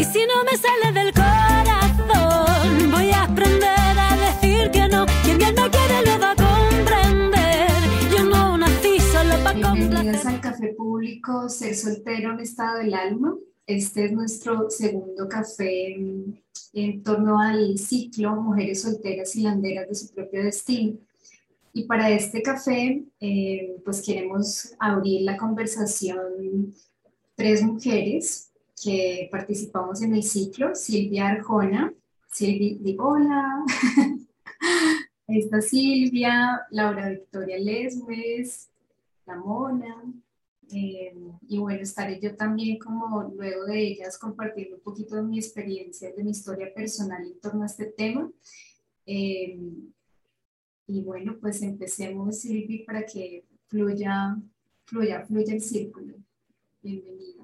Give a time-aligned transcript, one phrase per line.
[0.00, 5.04] Y si no me sale del corazón, voy a aprender a decir que no.
[5.22, 7.68] Quien bien no quiere lo va a comprender.
[8.10, 13.36] Yo no nací solo para Bienvenidos al Café Público Ser Soltero en Estado del Alma.
[13.66, 15.94] Este es nuestro segundo café
[16.72, 20.96] en torno al ciclo Mujeres Solteras y Landeras de su propio destino.
[21.74, 26.72] Y para este café, eh, pues queremos abrir la conversación
[27.36, 28.49] tres mujeres
[28.82, 31.92] que participamos en el ciclo, Silvia Arjona,
[32.32, 33.64] Silvia Dibola,
[35.28, 38.70] está Silvia, Laura Victoria Lesmes,
[39.26, 40.02] La Mona,
[40.72, 41.14] eh,
[41.48, 46.12] y bueno, estaré yo también como luego de ellas compartiendo un poquito de mi experiencia,
[46.12, 48.30] de mi historia personal en torno a este tema.
[49.04, 49.58] Eh,
[50.86, 54.36] y bueno, pues empecemos, Silvi, para que fluya,
[54.84, 56.14] fluya, fluya el círculo.
[56.82, 57.39] Bienvenida.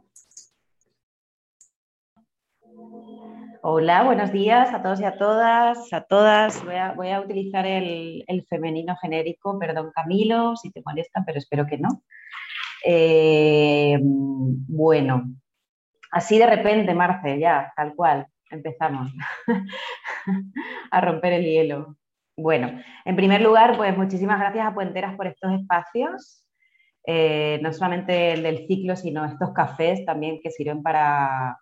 [3.63, 6.65] Hola, buenos días a todos y a todas, a todas.
[6.95, 12.03] Voy a, utilizar el, femenino genérico, perdón Camilo, si te molesta, pero espero que no.
[12.85, 15.25] Eh, bueno,
[16.13, 19.13] así de repente, Marce, ya, tal cual, empezamos
[20.93, 21.97] a romper el hielo.
[22.37, 22.71] Bueno,
[23.05, 26.47] en primer lugar, pues muchísimas gracias a Puenteras por estos espacios,
[27.05, 31.59] eh, no solamente el del ciclo, sino estos cafés también que sirven para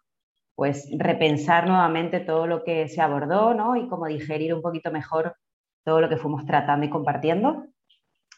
[0.54, 3.76] pues repensar nuevamente todo lo que se abordó, ¿no?
[3.76, 5.36] Y como digerir un poquito mejor
[5.84, 7.66] todo lo que fuimos tratando y compartiendo.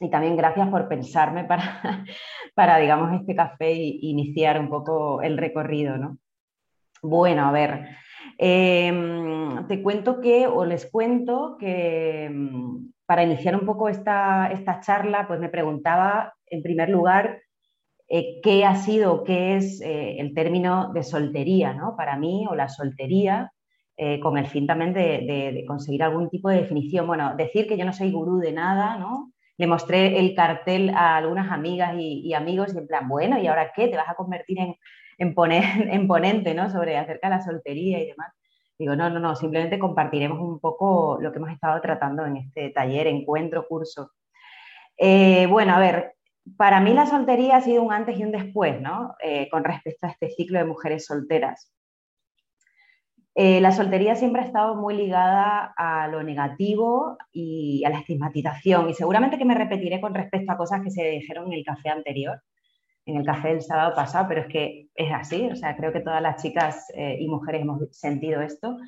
[0.00, 2.04] Y también gracias por pensarme para,
[2.54, 6.18] para digamos, este café e iniciar un poco el recorrido, ¿no?
[7.02, 7.88] Bueno, a ver,
[8.38, 14.80] em, te cuento que, o les cuento que em, para iniciar un poco esta, esta,
[14.80, 17.42] charla, pues me preguntaba, en primer lugar,
[18.08, 21.96] eh, qué ha sido, qué es eh, el término de soltería, ¿no?
[21.96, 23.52] Para mí, o la soltería,
[23.96, 27.06] eh, con el fin también de, conseguir algún tipo de definición.
[27.06, 29.32] Bueno, decir que yo no soy gurú de nada, ¿no?
[29.58, 33.72] le mostré el cartel a algunas amigas y, amigos y en plan, bueno, ¿y ahora
[33.74, 33.88] qué?
[33.88, 34.76] ¿Te vas a convertir en,
[35.16, 35.34] en,
[35.90, 36.68] en ponente ¿no?
[36.70, 38.34] sobre acerca de la soltería y demás?
[38.78, 42.68] Digo, no, no, no, simplemente compartiremos un poco lo que hemos estado tratando en este
[42.68, 44.10] taller, encuentro, curso.
[44.98, 46.15] Bueno, a ver,
[46.56, 49.14] para mí la soltería ha sido un antes y un después, ¿no?
[49.22, 51.72] Eh, con respecto a este ciclo de mujeres solteras.
[53.34, 58.88] Eh, la soltería siempre ha estado muy ligada a lo negativo y a la estigmatización
[58.88, 61.90] y seguramente que me repetiré con respecto a cosas que se dijeron en el café
[61.90, 62.40] anterior,
[63.04, 66.00] en el café del sábado pasado, pero es que es así, o sea, creo que
[66.00, 68.78] todas las chicas eh, y mujeres hemos sentido esto.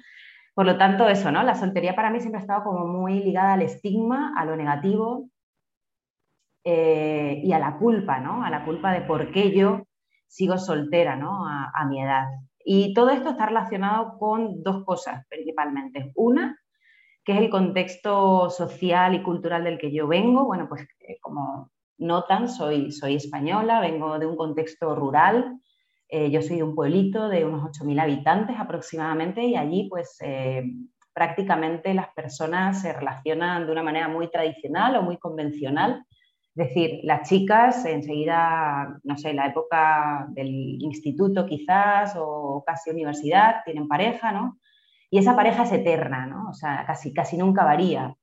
[0.55, 1.43] Por lo tanto, eso, ¿no?
[1.43, 5.29] La soltería para mí siempre ha estado como muy ligada al estigma, a lo negativo
[6.65, 8.45] eh, y a la culpa, ¿no?
[8.45, 9.85] A la culpa de por qué yo
[10.27, 11.47] sigo soltera, ¿no?
[11.47, 12.27] a mi edad.
[12.71, 16.13] Y todo esto está relacionado con dos cosas principalmente.
[16.15, 16.55] Una,
[17.25, 20.45] que es el contexto social y cultural del que yo vengo.
[20.45, 25.59] Bueno, pues eh, como notan, soy, soy española, vengo de un contexto rural.
[26.09, 30.63] Eh, yo soy de un pueblito de unos 8.000 habitantes aproximadamente y allí pues eh,
[31.15, 36.05] prácticamente las personas se relacionan de una manera muy tradicional o muy convencional
[36.59, 43.87] decir, las chicas enseguida, no sé, la época del instituto quizás o casi universidad, tienen
[43.87, 44.59] pareja, ¿no?
[45.09, 46.51] Y esa pareja es eterna, ¿no?
[46.51, 48.15] O sea, casi, casi nunca varía,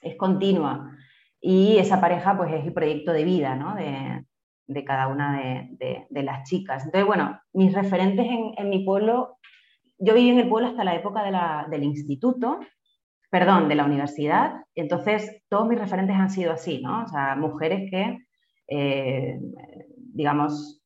[0.00, 0.90] es continua.
[1.38, 3.74] Y esa pareja pues es el proyecto de vida, ¿no?
[3.74, 4.24] De,
[4.66, 6.86] de cada una de, de, las chicas.
[6.86, 9.36] Entonces, bueno, mis referentes en, en, mi pueblo,
[9.98, 12.58] yo viví en el pueblo hasta la época la, del instituto,
[13.34, 14.62] perdón, de la universidad.
[14.76, 17.02] Entonces, todos mis referentes han sido así, ¿no?
[17.02, 18.18] O sea, mujeres que,
[18.68, 19.40] eh,
[19.96, 20.80] digamos,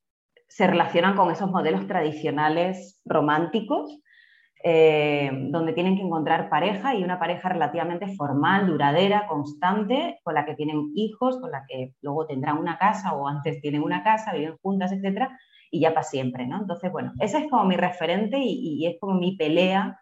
[0.47, 4.01] se relacionan con esos modelos tradicionales románticos,
[4.63, 10.43] eh, donde tienen que encontrar pareja y una pareja relativamente formal, duradera, constante, con la
[10.47, 14.33] que tienen hijos, con la que luego tendrán una casa o antes tienen una casa,
[14.33, 15.37] viven juntas, etcétera,
[15.69, 16.61] y ya para siempre, ¿no?
[16.61, 19.99] Entonces, bueno, ese es como mi referente y, y es como mi pelea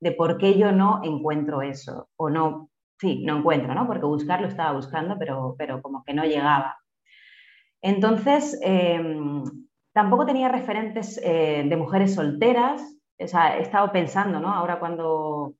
[0.00, 3.86] de por qué yo no encuentro eso, o no, sí, no encuentro, ¿no?
[3.86, 6.76] Porque buscarlo estaba buscando, pero, pero como que no llegaba.
[7.82, 9.42] Entonces, em,
[9.92, 12.82] tampoco tenía referentes eh, de mujeres solteras,
[13.18, 14.48] o sea, he estado pensando, ¿no?
[14.52, 15.54] Ahora cuando,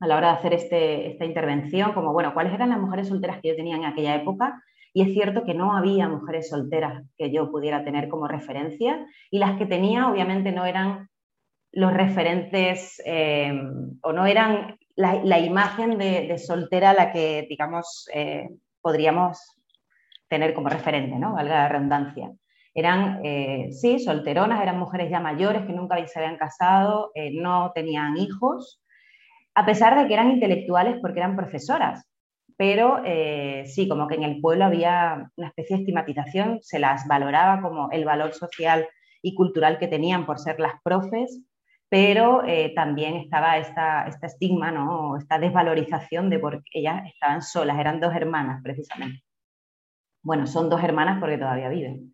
[0.00, 3.40] a la hora de hacer este, esta intervención, como, bueno, ¿cuáles eran las mujeres solteras
[3.40, 4.62] que yo tenía en aquella época?
[4.92, 9.38] Y es cierto que no había mujeres solteras que yo pudiera tener como referencia y
[9.38, 11.10] las que tenía obviamente no eran
[11.72, 13.52] los referentes eh,
[14.02, 18.48] o no eran la, imagen de, soltera la que, digamos, eh,
[18.80, 19.38] podríamos
[20.28, 21.34] tener como referente, ¿no?
[21.34, 22.32] Valga la redundancia.
[22.74, 28.16] eran, eh, sí, solteronas, eran mujeres ya mayores que nunca se habían casado, no tenían
[28.16, 28.82] hijos,
[29.54, 32.06] a pesar de que eran intelectuales porque eran profesoras.
[32.58, 33.02] Pero
[33.66, 37.90] sí, como que en el pueblo había una especie de estigmatización, se las valoraba como
[37.92, 38.88] el valor social
[39.22, 41.42] y cultural que tenían por ser las profes,
[41.88, 42.42] pero
[42.74, 45.16] también estaba esta, esta estigma, ¿no?
[45.16, 49.22] esta desvalorización de por qué ellas estaban solas, eran dos hermanas precisamente.
[50.22, 52.12] Bueno, son dos hermanas porque todavía viven.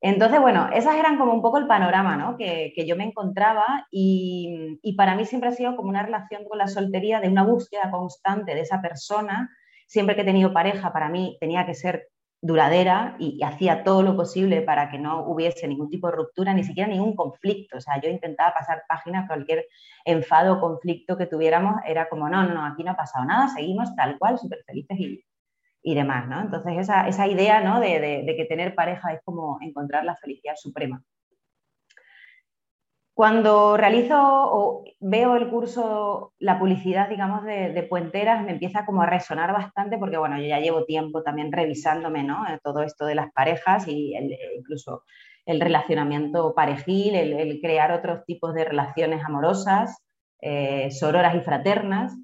[0.00, 2.36] Entonces, bueno, esas eran como un poco el panorama ¿no?
[2.36, 6.68] que, yo me encontraba y, para mí siempre ha sido como una relación con la
[6.68, 9.50] soltería de una búsqueda constante de esa persona.
[9.88, 12.08] Siempre que he tenido pareja, para mí tenía que ser
[12.40, 16.64] duradera y, hacía todo lo posible para que no hubiese ningún tipo de ruptura, ni
[16.64, 17.78] siquiera ningún conflicto.
[17.78, 19.66] O sea, yo intentaba pasar páginas, cualquier
[20.04, 23.94] enfado o conflicto que tuviéramos, era como, no, no, aquí no ha pasado nada, seguimos
[23.96, 25.24] tal cual, súper felices y,
[25.82, 26.40] y demás, ¿no?
[26.40, 27.80] Entonces esa, esa idea, ¿no?
[27.80, 31.02] De, de, que tener pareja es como encontrar la felicidad suprema.
[33.16, 39.00] Cuando realizo o veo el curso, la publicidad, digamos, de, de, Puenteras, me empieza como
[39.00, 42.46] a resonar bastante porque, bueno, yo ya llevo tiempo también revisándome, ¿no?
[42.46, 44.14] Eh, todo esto de las parejas y
[44.54, 45.04] incluso
[45.46, 49.96] el relacionamiento parejil, el, crear otros tipos de relaciones amorosas,
[50.42, 52.14] eh, sororas y fraternas.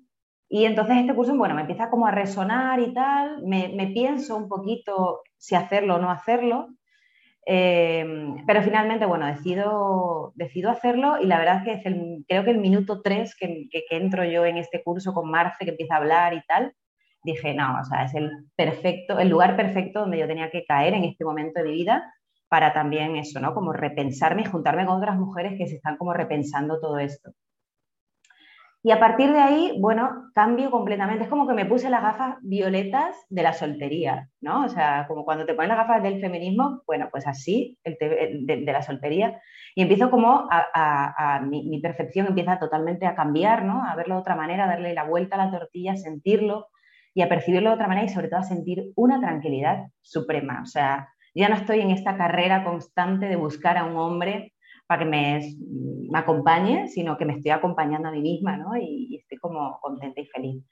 [0.46, 4.46] Y entonces este curso, bueno, me empieza como a resonar y tal, me, pienso un
[4.46, 6.68] poquito si hacerlo o no hacerlo,
[7.44, 8.06] eh,
[8.46, 13.02] pero finalmente, bueno, decido, decido hacerlo y la verdad es que creo que el minuto
[13.02, 16.42] 3 que, que, entro yo en este curso con Marce, que empieza a hablar y
[16.46, 16.74] tal,
[17.24, 20.94] dije, no, o sea, es el perfecto, el lugar perfecto donde yo tenía que caer
[20.94, 22.12] en este momento de mi vida
[22.48, 23.54] para también eso, ¿no?
[23.54, 27.32] Como repensarme y juntarme con otras mujeres que se están como repensando todo esto.
[28.84, 31.25] Y a partir de ahí, bueno, cambio completamente.
[31.25, 34.64] Es como que me puse las gafas violetas de la soltería, ¿no?
[34.64, 37.96] O sea, como cuando te pones las gafas del feminismo, bueno, pues así, el
[38.44, 39.40] de, la soltería.
[39.76, 43.84] Y empiezo como a, mi, percepción empieza totalmente a cambiar, ¿no?
[43.84, 46.67] A verlo de otra manera, a darle la vuelta a la tortilla, sentirlo
[47.14, 50.61] y a percibirlo de otra manera y sobre todo a sentir una tranquilidad suprema.
[50.61, 54.51] O sea, ya no estoy en esta carrera constante de buscar a un hombre
[54.92, 55.56] para que me,
[56.12, 58.76] acompañe, sino que me estoy acompañando a mí misma, ¿no?
[58.76, 60.62] Y, estoy como contenta y feliz.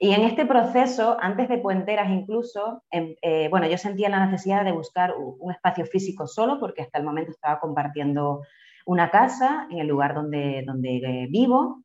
[0.00, 4.64] Y en este proceso, antes de Puenteras incluso, em, eh, bueno, yo sentía la necesidad
[4.64, 8.42] de buscar un espacio físico solo, porque hasta el momento estaba compartiendo
[8.84, 11.84] una casa en el lugar donde, donde eh, vivo,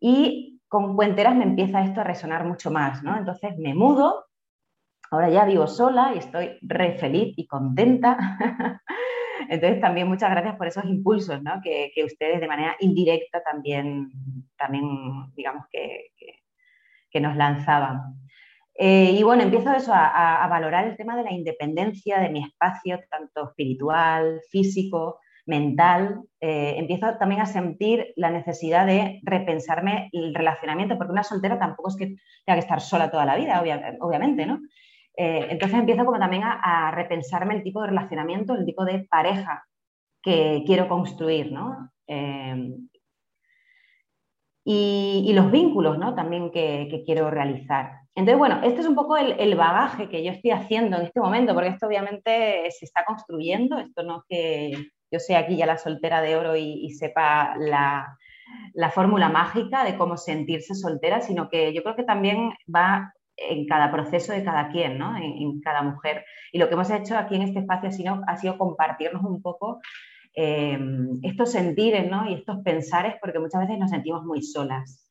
[0.00, 3.16] y con Puenteras me empieza esto a resonar mucho más, ¿no?
[3.16, 4.24] Entonces me mudo,
[5.12, 8.18] ahora ya vivo sola y estoy re feliz y contenta.
[9.48, 11.60] Entonces, también muchas gracias por esos impulsos ¿no?
[11.62, 14.10] que, ustedes de manera indirecta también,
[14.56, 14.84] también
[15.34, 16.12] digamos, que,
[17.10, 18.14] que, nos lanzaban.
[18.74, 23.00] Eh, y bueno, empiezo eso, a, valorar el tema de la independencia de mi espacio,
[23.10, 26.20] tanto espiritual, físico, mental.
[26.40, 31.88] Eh, empiezo también a sentir la necesidad de repensarme el relacionamiento, porque una soltera tampoco
[31.88, 32.06] es que
[32.44, 33.60] tenga que estar sola toda la vida,
[33.98, 34.60] obviamente, ¿no?
[35.20, 39.66] Eh, entonces empiezo como también a, repensarme el tipo de relacionamiento, el tipo de pareja
[40.22, 41.90] que quiero construir, ¿no?
[42.06, 42.76] Eh,
[44.64, 46.14] y, los vínculos, ¿no?
[46.14, 48.02] También que, quiero realizar.
[48.14, 51.52] Entonces, bueno, este es un poco el, bagaje que yo estoy haciendo en este momento,
[51.52, 55.78] porque esto obviamente se está construyendo, esto no es que yo sea aquí ya la
[55.78, 61.82] soltera de oro y, sepa la fórmula mágica de cómo sentirse soltera, sino que yo
[61.82, 65.16] creo que también va en cada proceso de cada quien, ¿no?
[65.16, 66.24] en, cada mujer.
[66.52, 69.40] Y lo que hemos hecho aquí en este espacio ha sido, ha sido compartirnos un
[69.40, 69.80] poco
[70.34, 70.78] eh,
[71.22, 72.28] estos sentires ¿no?
[72.28, 75.08] y estos pensares, porque muchas veces nos sentimos muy solas.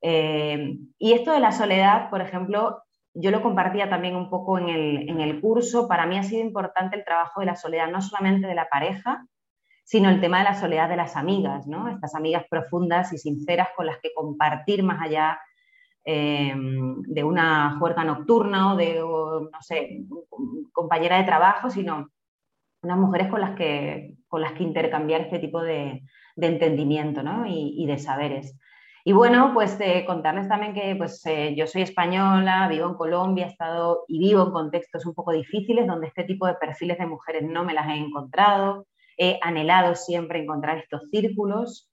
[0.00, 2.82] Eh, y esto de la soledad, por ejemplo,
[3.14, 5.86] yo lo compartía también un poco en el, en el curso.
[5.86, 9.26] Para mí ha sido importante el trabajo de la soledad, no solamente de la pareja,
[9.84, 11.88] sino el tema de la soledad de las amigas, ¿no?
[11.88, 15.38] Estas amigas profundas y sinceras con las que compartir más allá
[16.04, 20.00] Em, de una juerga nocturna o de, no sé,
[20.72, 22.08] compañera de trabajo, sino
[22.82, 26.02] unas mujeres con las que, con las que intercambiar este tipo de,
[26.36, 28.58] entendimiento y, de saberes.
[29.04, 33.46] Y bueno, pues eh, contarles también que pues, eh, yo soy española, vivo en Colombia,
[33.46, 37.06] he estado y vivo en contextos un poco difíciles donde este tipo de perfiles de
[37.06, 38.86] mujeres no me las he encontrado.
[39.16, 41.91] He anhelado siempre encontrar estos círculos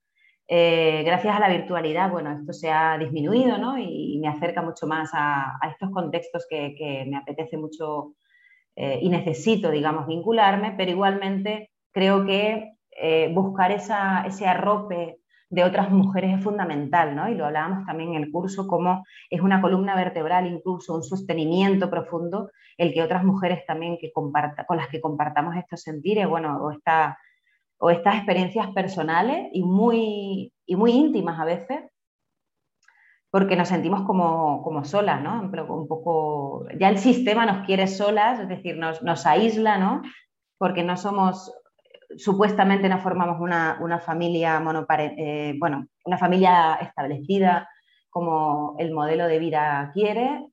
[0.52, 3.78] eh, gracias a la virtualidad, bueno, esto se ha disminuido ¿no?
[3.78, 8.14] y, me acerca mucho más a, estos contextos que, me apetece mucho
[8.74, 15.88] eh, y necesito, digamos, vincularme, pero igualmente creo que eh, buscar ese arrope de otras
[15.92, 17.28] mujeres es fundamental, ¿no?
[17.28, 21.88] Y lo hablábamos también en el curso, como es una columna vertebral, incluso un sostenimiento
[21.88, 26.58] profundo, el que otras mujeres también que comparta, con las que compartamos estos sentires, bueno,
[26.60, 27.16] o, esta,
[27.80, 31.80] o estas experiencias personales y muy, y muy íntimas a veces,
[33.30, 35.40] porque nos sentimos como, como solas, ¿no?
[35.40, 40.02] Un poco, ya el sistema nos quiere solas, es decir, nos, nos aísla, ¿no?
[40.58, 41.52] Porque no somos
[42.16, 44.62] supuestamente no formamos una, familia
[45.16, 47.68] eh, bueno, una familia establecida
[48.10, 50.46] como el modelo de vida quiere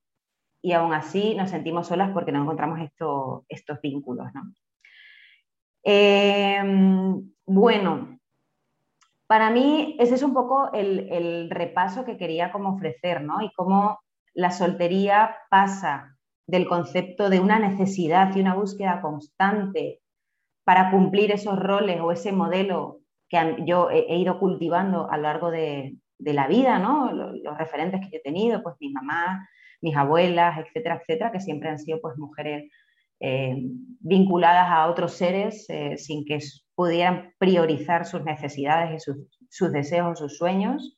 [0.61, 2.79] y aún así nos sentimos solas porque no encontramos
[3.49, 4.27] estos vínculos.
[5.89, 8.19] Em, bueno,
[9.25, 13.41] para mí ese es un poco el, repaso que quería como ofrecer, ¿no?
[13.41, 13.97] Y cómo
[14.33, 20.01] la soltería pasa del concepto de una necesidad y una búsqueda constante
[20.65, 25.51] para cumplir esos roles o ese modelo que yo he, ido cultivando a lo largo
[25.51, 27.13] de, la vida, ¿no?
[27.13, 29.47] Los, referentes que yo he tenido, pues mis mamás,
[29.79, 32.69] mis abuelas, etcétera, etcétera, que siempre han sido pues mujeres
[33.19, 33.55] eh,
[33.99, 36.39] vinculadas a otros seres eh, sin que
[36.75, 39.13] pudieran priorizar sus necesidades y
[39.49, 40.97] sus, deseos, sus sueños.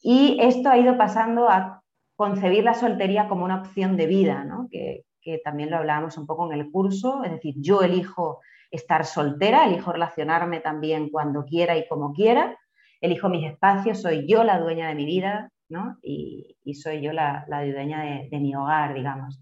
[0.00, 1.82] Y esto ha ido pasando a
[2.16, 4.68] concebir la soltería como una opción de vida, ¿no?
[4.70, 5.04] que,
[5.44, 9.92] también lo hablábamos un poco en el curso, es decir, yo elijo estar soltera, elijo
[9.92, 12.58] relacionarme también cuando quiera y como quiera,
[13.00, 15.98] elijo mis espacios, soy yo la dueña de mi vida, ¿no?
[16.02, 19.40] Y, soy yo la, dueña de, mi hogar, digamos.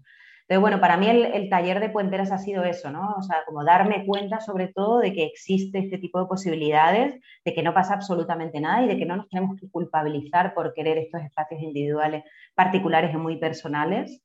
[0.49, 3.13] Entonces, bueno, para mí el, taller de puenteras ha sido eso, ¿no?
[3.19, 7.53] O sea, como darme cuenta sobre todo de que existe este tipo de posibilidades, de
[7.53, 10.97] que no pasa absolutamente nada y de que no nos tenemos que culpabilizar por querer
[10.97, 12.23] estos espacios individuales
[12.55, 14.23] particulares y muy personales,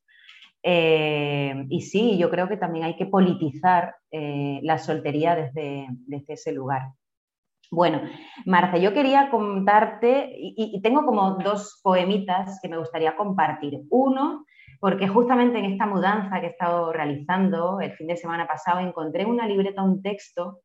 [0.67, 5.87] eh, y sí, yo creo que también hay que politizar eh, la soltería desde,
[6.27, 6.89] ese lugar.
[7.69, 8.01] Bueno,
[8.47, 13.81] Marce, yo quería contarte, y, tengo como dos poemitas que me gustaría compartir.
[13.91, 14.43] Uno,
[14.85, 19.23] porque justamente en esta mudanza que he estado realizando el fin de semana pasado, encontré
[19.23, 20.59] en una libreta un texto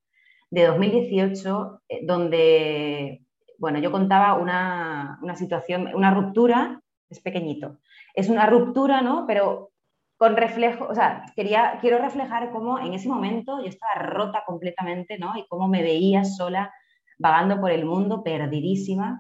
[0.51, 3.25] de 2018 eh, donde,
[3.57, 7.79] bueno, yo contaba una, una situación, una ruptura, es pequeñito,
[8.13, 9.25] es una ruptura, ¿no?
[9.27, 9.71] Pero
[10.19, 15.17] con reflejo, o sea, quería, quiero reflejar cómo en ese momento yo estaba rota completamente,
[15.19, 15.35] ¿no?
[15.39, 16.71] Y cómo me veía sola,
[17.19, 19.19] vagando por el mundo, perdidísima.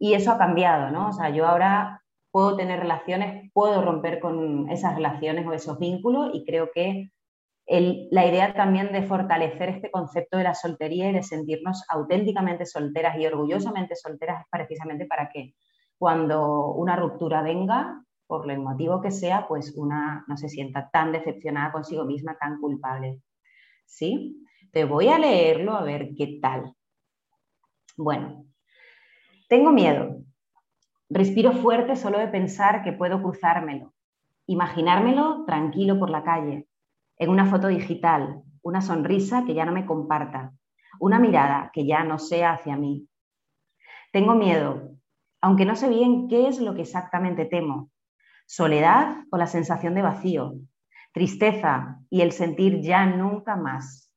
[0.00, 1.10] Y eso ha cambiado, ¿no?
[1.10, 2.01] O sea, yo ahora
[2.32, 7.12] puedo tener relaciones, puedo romper con esas relaciones o esos vínculos y creo que
[7.66, 13.16] la idea también de fortalecer este concepto de la soltería y de sentirnos auténticamente solteras
[13.18, 15.54] y orgullosamente solteras es precisamente para que
[15.96, 21.12] cuando una ruptura venga, por el motivo que sea, pues una no se sienta tan
[21.12, 23.20] decepcionada consigo misma, tan culpable.
[23.84, 24.44] ¿Sí?
[24.72, 26.74] Te voy a leerlo a ver qué tal.
[27.96, 28.46] Bueno,
[29.48, 30.16] tengo miedo.
[31.14, 33.92] Respiro fuerte solo de pensar que puedo cruzármelo,
[34.46, 36.66] imaginármelo tranquilo por la calle,
[37.18, 40.54] en una foto digital, una sonrisa que ya no me comparta,
[41.00, 43.10] una mirada que ya no sea hacia mí.
[44.10, 44.92] Tengo miedo,
[45.42, 47.90] aunque no sé bien qué es lo que exactamente temo,
[48.46, 50.54] soledad o la sensación de vacío,
[51.12, 54.10] tristeza y el sentir ya nunca más.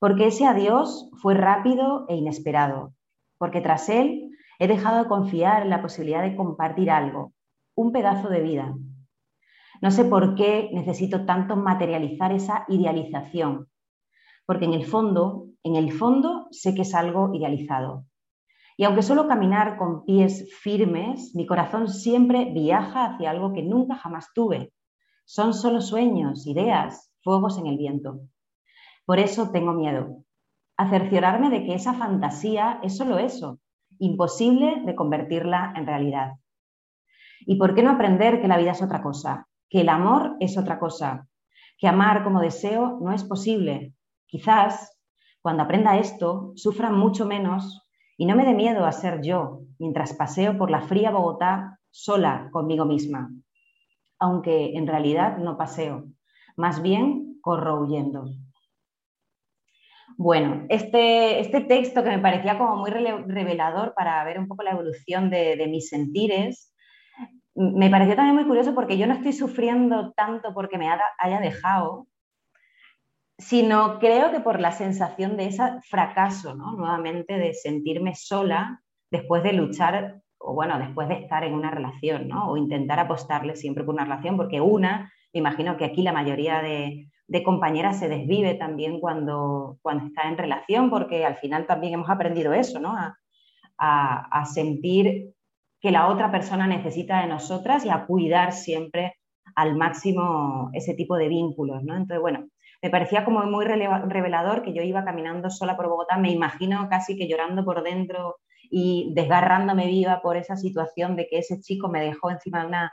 [0.00, 2.94] Porque ese adiós fue rápido e inesperado,
[3.38, 7.32] porque tras él he dejado de confiar en la posibilidad de compartir algo,
[7.74, 8.74] un pedazo de vida.
[9.82, 13.68] No sé por qué necesito tanto materializar esa idealización,
[14.46, 18.06] porque en el fondo, en el fondo sé que es algo idealizado.
[18.78, 23.94] Y aunque solo caminar con pies firmes, mi corazón siempre viaja hacia algo que nunca
[23.96, 24.72] jamás tuve.
[25.24, 28.20] Son solo sueños, ideas, fuegos en el viento.
[29.06, 30.24] Por eso tengo miedo,
[30.76, 33.60] a cerciorarme de que esa fantasía es solo eso,
[33.98, 36.32] imposible de convertirla en realidad.
[37.40, 39.48] ¿Y por qué no aprender que la vida es otra cosa?
[39.68, 41.28] Que el amor es otra cosa,
[41.78, 43.94] que amar como deseo no es posible.
[44.26, 44.98] Quizás,
[45.42, 47.86] cuando aprenda esto, sufra mucho menos
[48.16, 52.48] y no me dé miedo a ser yo mientras paseo por la fría Bogotá sola
[52.52, 53.30] conmigo misma,
[54.18, 56.06] aunque en realidad no paseo,
[56.56, 58.26] más bien corro huyendo.
[60.16, 64.70] Bueno, este, este texto que me parecía como muy revelador para ver un poco la
[64.70, 66.72] evolución de, de mis sentires,
[67.54, 72.06] me pareció también muy curioso porque yo no estoy sufriendo tanto porque me haya dejado,
[73.38, 76.72] sino creo que por la sensación de ese fracaso, ¿no?
[76.72, 82.28] Nuevamente de sentirme sola después de luchar, o bueno, después de estar en una relación,
[82.28, 82.50] ¿no?
[82.50, 86.60] O intentar apostarle siempre por una relación, porque una, me imagino que aquí la mayoría
[86.62, 87.08] de,
[87.42, 92.52] compañeras se desvive también cuando, cuando está en relación, porque al final también hemos aprendido
[92.52, 92.94] eso, ¿no?
[92.96, 93.16] A,
[93.78, 95.34] a, sentir
[95.80, 99.16] que la otra persona necesita de nosotras y a cuidar siempre
[99.54, 101.94] al máximo ese tipo de vínculos, ¿no?
[101.94, 102.48] Entonces, bueno,
[102.82, 107.16] me parecía como muy revelador que yo iba caminando sola por Bogotá, me imagino casi
[107.18, 108.36] que llorando por dentro
[108.70, 112.92] y desgarrándome viva por esa situación de que ese chico me dejó encima de una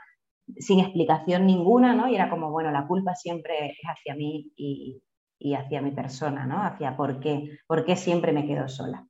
[0.58, 2.08] sin explicación ninguna, ¿no?
[2.08, 5.02] Y era como, bueno, la culpa siempre es hacia mí y,
[5.38, 6.62] y hacia mi persona, ¿no?
[6.62, 9.06] Hacia por qué, por qué siempre me quedo sola.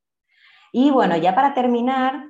[0.73, 2.25] Y bueno, ya para terminar,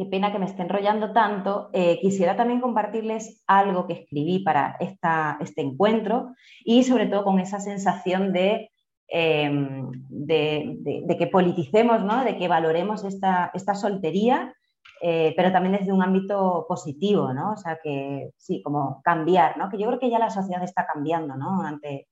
[0.00, 4.76] qué pena que me esté enrollando tanto, eh, quisiera también compartirles algo que escribí para
[4.80, 8.70] esta, este encuentro y sobre todo con esa sensación de,
[9.08, 12.24] em, de, que politicemos, ¿no?
[12.24, 14.54] de que valoremos esta, esta soltería,
[15.02, 17.52] eh, pero también desde un ámbito positivo, ¿no?
[17.52, 19.70] O sea, que sí, como cambiar, ¿no?
[19.70, 21.62] Que yo creo que ya la sociedad está cambiando, ¿no?
[21.62, 22.08] Ante,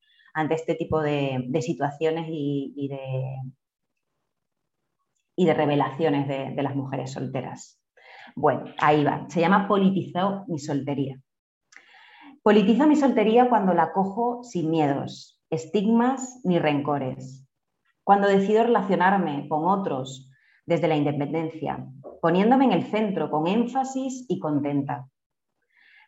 [0.50, 3.00] este tipo de, situaciones y, de,
[5.36, 7.82] y de revelaciones de, las mujeres solteras.
[8.34, 9.26] Bueno, ahí va.
[9.28, 11.20] Se llama Politizó mi soltería.
[12.42, 17.46] Politizo mi soltería cuando la cojo sin miedos, estigmas ni rencores.
[18.04, 20.30] Cuando decido relacionarme con otros
[20.64, 21.84] desde la independencia,
[22.20, 25.08] poniéndome en el centro con énfasis y contenta.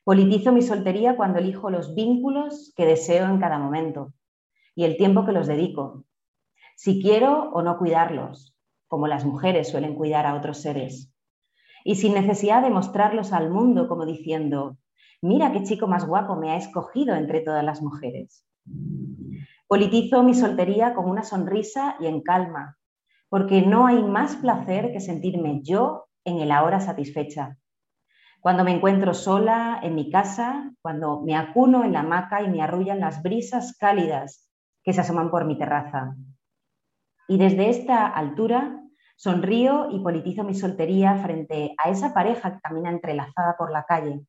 [0.04, 4.12] Politizo mi soltería cuando elijo los vínculos que deseo en cada momento,
[4.74, 6.04] y el tiempo que los dedico.
[6.76, 8.56] Si quiero o no cuidarlos,
[8.88, 11.12] como las mujeres suelen cuidar a otros seres.
[11.84, 14.78] Y sin necesidad de mostrarlos al mundo como diciendo,
[15.22, 18.44] mira qué chico más guapo me ha escogido entre todas las mujeres.
[19.68, 22.79] Politizo mi soltería con una sonrisa y en calma,
[23.30, 27.56] porque no hay más placer que sentirme yo en el ahora satisfecha.
[28.40, 32.60] Cuando me encuentro sola en mi casa, cuando me acuno en la hamaca y me
[32.60, 34.50] arrullan las brisas cálidas
[34.82, 36.16] que se asoman por mi terraza.
[37.28, 38.82] Y desde esta altura
[39.16, 44.22] sonrío y politizo mi soltería frente a esa pareja que camina entrelazada por la calle,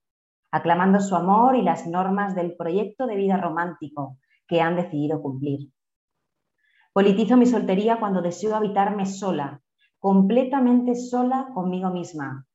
[0.51, 4.17] aclamando su amor y las normas del proyecto de vida romántico
[4.48, 5.72] que han decidido cumplir.
[6.93, 9.62] Politizo mi soltería cuando deseo habitarme sola,
[9.98, 12.45] completamente sola conmigo misma,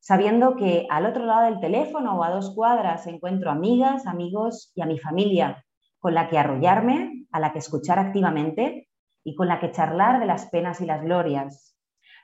[0.00, 4.82] sabiendo que al otro lado del teléfono o a dos cuadras encuentro amigas, amigos y
[4.82, 5.64] a mi familia,
[5.98, 8.90] con la que arrollarme a la que escuchar activamente
[9.24, 11.74] y con la que charlar de las penas y las glorias,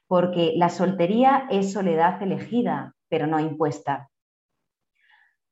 [0.07, 4.11] porque la soltería es soledad elegida, pero no impuesta.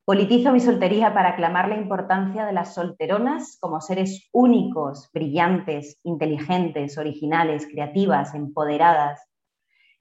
[0.05, 6.99] Politizo mi soltería para aclamar la importancia de las solteronas como seres únicos, brillantes, inteligentes,
[6.99, 9.21] originales, creativas, empoderadas,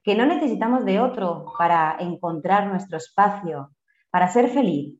[0.02, 3.70] que no necesitamos de otro para encontrar nuestro espacio,
[4.10, 4.98] para ser feliz,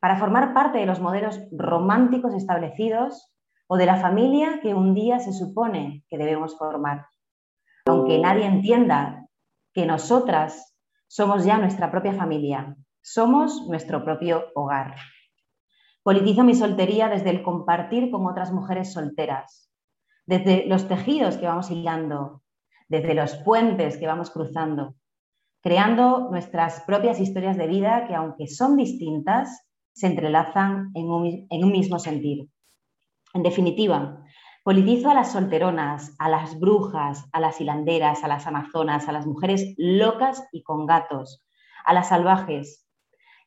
[0.00, 3.32] para formar parte de los modelos románticos establecidos
[3.68, 7.06] o de la familia que un día se supone que debemos formar.
[7.86, 9.26] Aunque nadie entienda
[9.72, 10.74] que nosotras
[11.06, 14.96] somos ya nuestra propia familia, somos nuestro propio hogar.
[16.02, 19.70] Politizo mi soltería desde el compartir con otras mujeres solteras,
[20.26, 22.42] desde los tejidos que vamos hilando,
[22.88, 24.94] desde los puentes que vamos cruzando,
[25.62, 31.98] creando nuestras propias historias de vida que, aunque son distintas, se entrelazan en un, mismo
[31.98, 32.46] sentido.
[33.34, 34.24] En definitiva,
[34.64, 39.26] politizo a las solteronas, a las brujas, a las hilanderas, a las amazonas, a las
[39.26, 41.44] mujeres locas y con gatos,
[41.84, 42.89] a las salvajes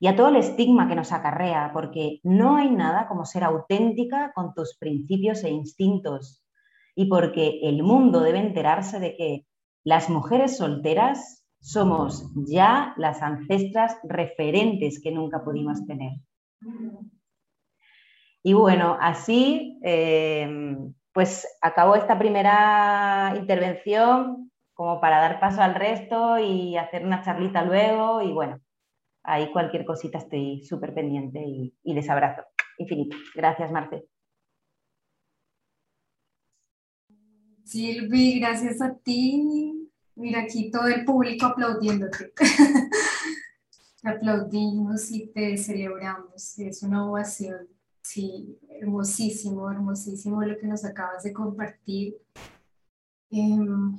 [0.03, 4.33] y a todo el estigma que nos acarrea, porque no hay nada como ser auténtica
[4.35, 6.43] con tus principios e instintos
[6.93, 9.45] y porque el mundo debe enterarse de que
[9.85, 16.11] las mujeres solteras somos ya las ancestras referentes que nunca pudimos tener.
[18.43, 20.75] Y bueno, así eh,
[21.13, 27.63] pues acabó esta primera intervención como para dar paso al resto y hacer una charlita
[27.63, 28.59] luego y bueno,
[29.23, 32.43] ahí cualquier cosita estoy súper pendiente y, les abrazo
[32.77, 33.15] infinito.
[33.35, 34.07] Gracias, Marce.
[37.63, 39.89] Silvi, gracias a ti.
[40.15, 42.33] Mira aquí todo el público aplaudiéndote.
[44.01, 46.59] te aplaudimos y te celebramos.
[46.59, 47.67] Es una ovación.
[48.01, 52.17] Sí, hermosísimo, hermosísimo lo que nos acabas de compartir.
[53.29, 53.97] Em,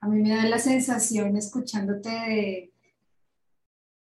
[0.00, 2.73] a mí me da la sensación, escuchándote, de,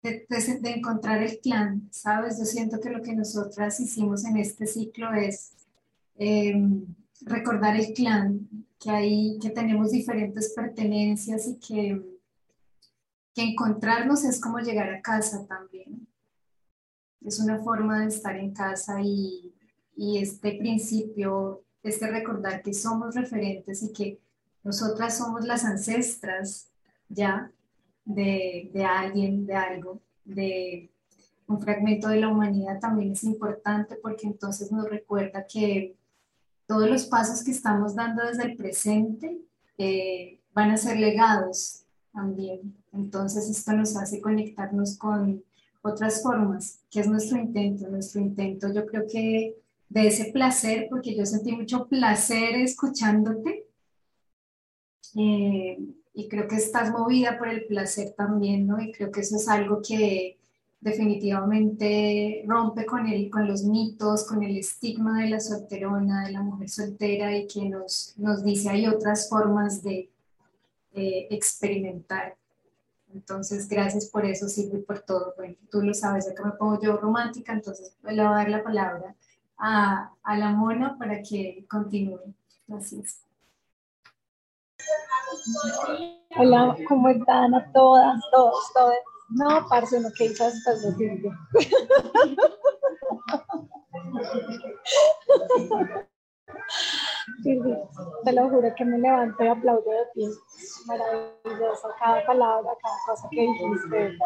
[0.03, 0.27] de,
[0.65, 2.39] encontrar el clan, ¿sabes?
[2.39, 5.53] Yo siento que lo que nosotras hicimos en este ciclo es
[6.17, 6.85] em,
[7.23, 12.03] recordar el clan, que, hay, que tenemos diferentes pertenencias y que,
[13.35, 16.07] que encontrarnos es como llegar a casa también
[17.25, 19.53] es una forma de estar en casa y,
[19.97, 24.21] y este principio, este recordar que somos referentes y que
[24.65, 26.69] nosotras somos las ancestras
[27.09, 27.51] ya
[28.05, 30.91] de, de alguien, de algo, de
[31.47, 35.97] un fragmento de la humanidad también es importante porque entonces nos recuerda que
[36.67, 39.39] todos los pasos que estamos dando desde el presente
[39.79, 42.75] eh, van a ser legados también.
[42.93, 45.43] Entonces esto nos hace conectarnos con
[45.83, 47.89] otras formas, que es nuestro intento.
[47.89, 49.57] Nuestro intento yo creo que
[49.89, 53.67] de ese placer, porque yo sentí mucho placer escuchándote.
[55.17, 55.79] Eh,
[56.15, 58.81] y creo que estás movida por el placer también, ¿no?
[58.81, 60.39] Y creo que eso es algo que
[60.81, 66.43] definitivamente rompe con, el, con los mitos, con el estigma de la solterona, de la
[66.43, 70.11] mujer soltera y que nos, nos dice hay otras formas de
[70.95, 72.37] experimentar.
[73.15, 75.35] Entonces, gracias por eso, Silvia, por todo.
[75.37, 78.63] Bueno, tú lo sabes, que me pongo yo romántica, entonces le voy a dar la
[78.63, 79.15] palabra
[79.59, 82.35] a, a la mona para que continúe.
[82.67, 83.32] Gracias.
[86.39, 88.95] Hola, ¿cómo están a todas, todos, todos?
[89.31, 91.33] No, parce, no, que hizo Silvia.
[97.43, 97.79] Silvia,
[98.25, 100.29] te lo juro que me levanto y aplaudo de ti.
[100.87, 104.19] Maravillosa, cada palabra, cada cosa que dijiste.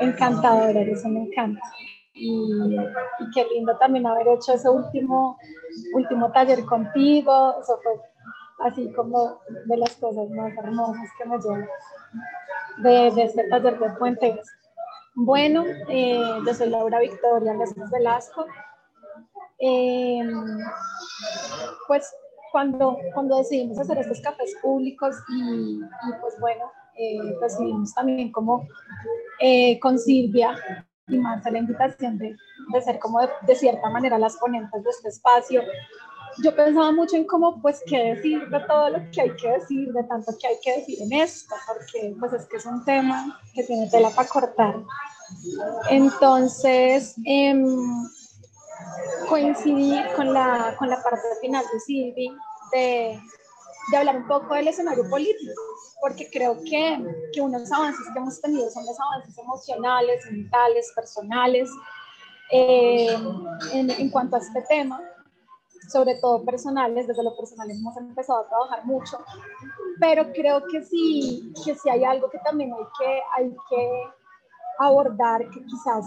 [0.00, 1.60] Encantadora, eso me encanta.
[2.14, 5.38] Y, y, qué lindo también haber hecho ese último,
[5.94, 7.54] último taller contigo.
[7.60, 7.92] Eso fue
[8.60, 11.68] así como de las cosas más hermosas que me llevo
[12.78, 14.46] de, de este taller de puentes.
[15.14, 18.46] Bueno, eh, yo soy Laura Victoria López Velasco.
[19.58, 20.22] Eh,
[21.88, 22.14] pues
[22.52, 25.80] cuando, cuando decidimos hacer estos cafés públicos y,
[26.20, 28.66] pues bueno, eh, recibimos también como
[29.40, 30.56] eh, con Silvia
[31.08, 32.36] y Marta la invitación de,
[32.72, 35.62] de ser como de, cierta manera las ponentes de este espacio
[36.42, 39.92] yo pensaba mucho en cómo, pues, qué decir de todo lo que hay que decir,
[39.92, 43.40] de tanto que hay que decir en esto, porque, pues, es que es un tema
[43.54, 44.76] que tiene tela para cortar.
[45.90, 47.54] Entonces, eh,
[49.28, 52.32] coincidir con la, con la parte final de Silvi,
[52.72, 53.20] de,
[53.90, 55.60] de hablar un poco del escenario político,
[56.00, 56.98] porque creo que,
[57.32, 61.68] que unos avances que hemos tenido son los avances emocionales, mentales, personales,
[62.50, 63.14] eh,
[63.72, 65.02] en, en cuanto a este tema
[65.88, 69.18] sobre todo personales, desde lo personal hemos empezado a trabajar mucho,
[70.00, 74.02] pero creo que sí, que sí hay algo que también hay que, hay que
[74.78, 76.04] abordar, que quizás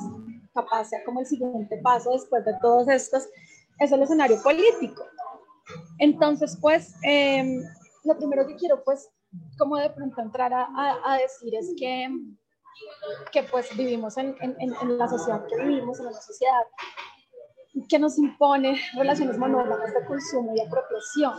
[0.53, 3.27] capaz sea como el siguiente paso después de todos estos,
[3.79, 5.03] es el escenario político.
[5.99, 7.61] Entonces, pues, eh,
[8.03, 9.09] lo primero que quiero, pues,
[9.57, 12.09] como de pronto entrar a, a, a decir es que,
[13.31, 16.63] que pues vivimos en, en, en, la sociedad que vivimos, en una sociedad
[17.87, 21.33] que nos impone relaciones monógamas de consumo y apropiación.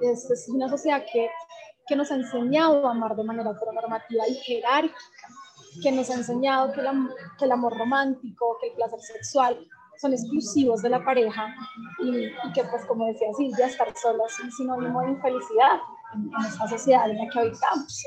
[0.00, 1.28] Es, es una sociedad que,
[1.86, 4.98] que, nos ha enseñado a amar de manera heteronormativa y jerárquica,
[5.82, 6.82] que nos ha enseñado que,
[7.38, 9.58] que el amor romántico, que el placer sexual
[10.00, 11.54] son exclusivos de la pareja
[12.00, 15.78] y, y que, pues, como decía Silvia, estar sola es un sinónimo de infelicidad
[16.14, 18.04] en, en esta sociedad en la que habitamos.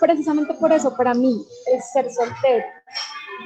[0.00, 2.64] Precisamente por eso, para mí, el ser soltero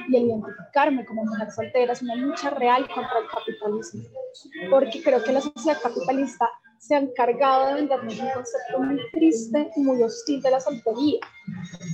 [0.09, 4.03] y el identificarme como mujer soltera es una lucha real contra el capitalismo,
[4.69, 9.69] porque creo que la sociedad capitalista se ha encargado de vendernos un concepto muy triste
[9.75, 11.19] y muy hostil de la soltería,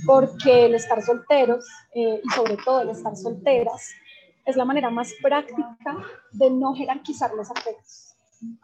[0.06, 3.90] porque el estar solteros eh, y sobre todo el estar solteras
[4.46, 5.76] es la manera más práctica
[6.32, 8.14] de no jerarquizar los afectos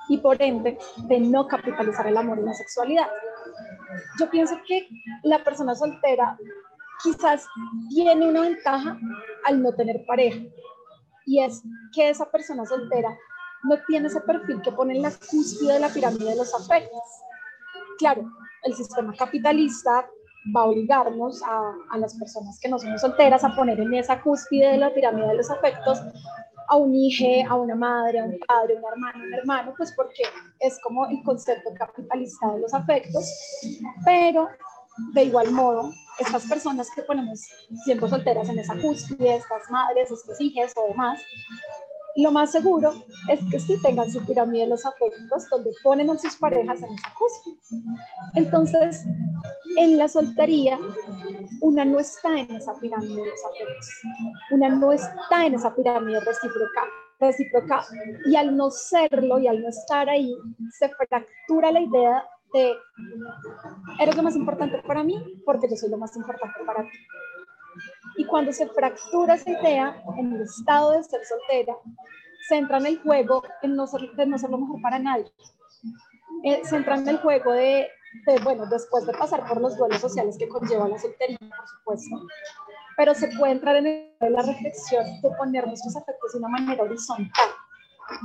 [0.08, 0.78] y por ende
[1.08, 3.08] de no capitalizar el amor y la sexualidad.
[4.18, 4.88] Yo pienso que
[5.24, 6.38] la persona soltera
[7.02, 7.46] quizás
[7.90, 8.98] tiene una ventaja
[9.44, 10.40] al no tener pareja
[11.26, 11.62] y es
[11.94, 13.16] que esa persona soltera
[13.64, 17.02] no tiene ese perfil que pone en la cúspide de la pirámide de los afectos.
[17.98, 18.30] Claro,
[18.62, 20.06] el sistema capitalista
[20.54, 24.72] va a obligarnos a, las personas que no somos solteras a poner en esa cúspide
[24.72, 26.02] de la pirámide de los afectos
[26.68, 29.92] a un hijo, a una madre, a un padre, a un hermano, un hermano, pues
[29.92, 30.22] porque
[30.60, 33.24] es como el concepto capitalista de los afectos,
[34.04, 34.48] pero
[35.12, 37.40] de igual modo, estas personas que ponemos
[37.84, 41.20] siendo solteras en esa cúspide, estas madres, estos hijos o demás,
[42.16, 42.92] lo más seguro
[43.28, 46.94] es que sí tengan su pirámide de los afectos donde ponen a sus parejas en
[46.94, 47.56] esa cúspide.
[48.34, 49.04] Entonces,
[49.76, 50.78] en la soltería,
[51.60, 53.88] una no está en esa pirámide de los afectos,
[54.52, 56.82] una no está en esa pirámide recíproca,
[57.18, 57.84] recíproca
[58.26, 60.36] y al no serlo y al no estar ahí,
[60.78, 62.76] se fractura la idea de,
[63.98, 66.98] eres lo más importante para mí porque yo soy lo más importante para ti.
[68.16, 71.76] Y cuando se fractura esa idea en el estado de ser soltera,
[72.48, 75.30] se entra en el juego en no ser, de no ser lo mejor para nadie.
[76.44, 77.88] Eh, se entra en el juego de,
[78.26, 82.26] de, bueno, después de pasar por los duelos sociales que conlleva la soltería, por supuesto,
[82.96, 87.48] pero se puede entrar en la reflexión de poner nuestros afectos de una manera horizontal.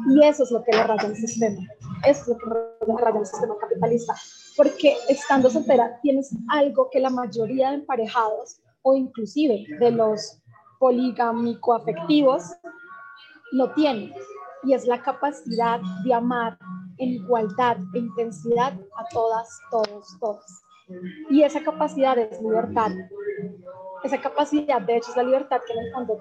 [0.10, 1.58] Y eso es lo que le raya el sistema.
[2.06, 4.14] Eso es lo que le raya el sistema capitalista.
[4.58, 10.42] Porque estando soltera tienes algo que la mayoría de emparejados o inclusive de los
[10.80, 12.44] poligámico afectivos
[13.54, 14.14] no tienen.
[14.64, 16.58] Y es la capacidad de amar
[16.98, 20.46] en igualdad e intensidad a todas, todos, todos.
[21.30, 22.92] Y esa capacidad es libertad.
[24.04, 26.18] Esa capacidad, de hecho, es la libertad que en el fondo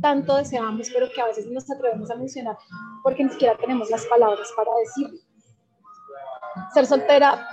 [0.00, 2.56] tanto deseamos, pero que a veces no nos atrevemos a mencionar
[3.02, 5.18] porque ni siquiera tenemos las palabras para decirlo.
[6.74, 7.46] Ser soltera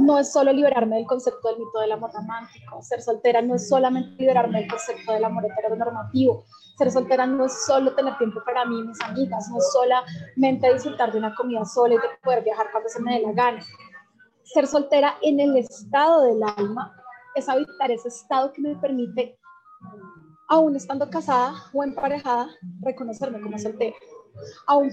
[0.00, 2.82] no es solo liberarme del concepto del mito del amor romántico.
[2.82, 6.44] Ser soltera no es solamente liberarme del concepto del amor heteronormativo.
[6.76, 10.72] Ser soltera no es solo tener tiempo para mí y mis amigas, no es solamente
[10.74, 13.64] disfrutar de una comida sola y de poder viajar cuando se me dé la gana.
[14.42, 16.94] Ser soltera en el estado del alma
[17.34, 19.38] es habitar ese estado que me permite,
[20.48, 22.48] aún estando casada o emparejada,
[22.82, 23.96] reconocerme como soltera
[24.66, 24.90] aún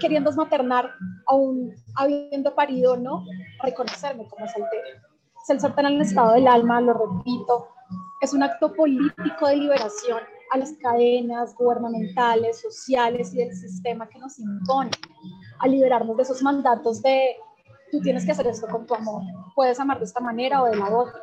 [0.00, 0.90] queriendo maternar,
[1.26, 3.24] aún habiendo parido, ¿no?
[3.62, 5.02] Reconocerme como soltera.
[5.46, 7.68] Ser soltera en el estado del alma, lo repito,
[8.20, 10.20] es un acto político de liberación
[10.52, 14.90] a las cadenas gubernamentales, sociales y del sistema que nos impone,
[15.60, 17.36] a liberarnos de esos mandatos de
[17.90, 19.22] tú tienes que hacer esto con tu amor,
[19.54, 21.20] puedes amar de esta manera o de la otra,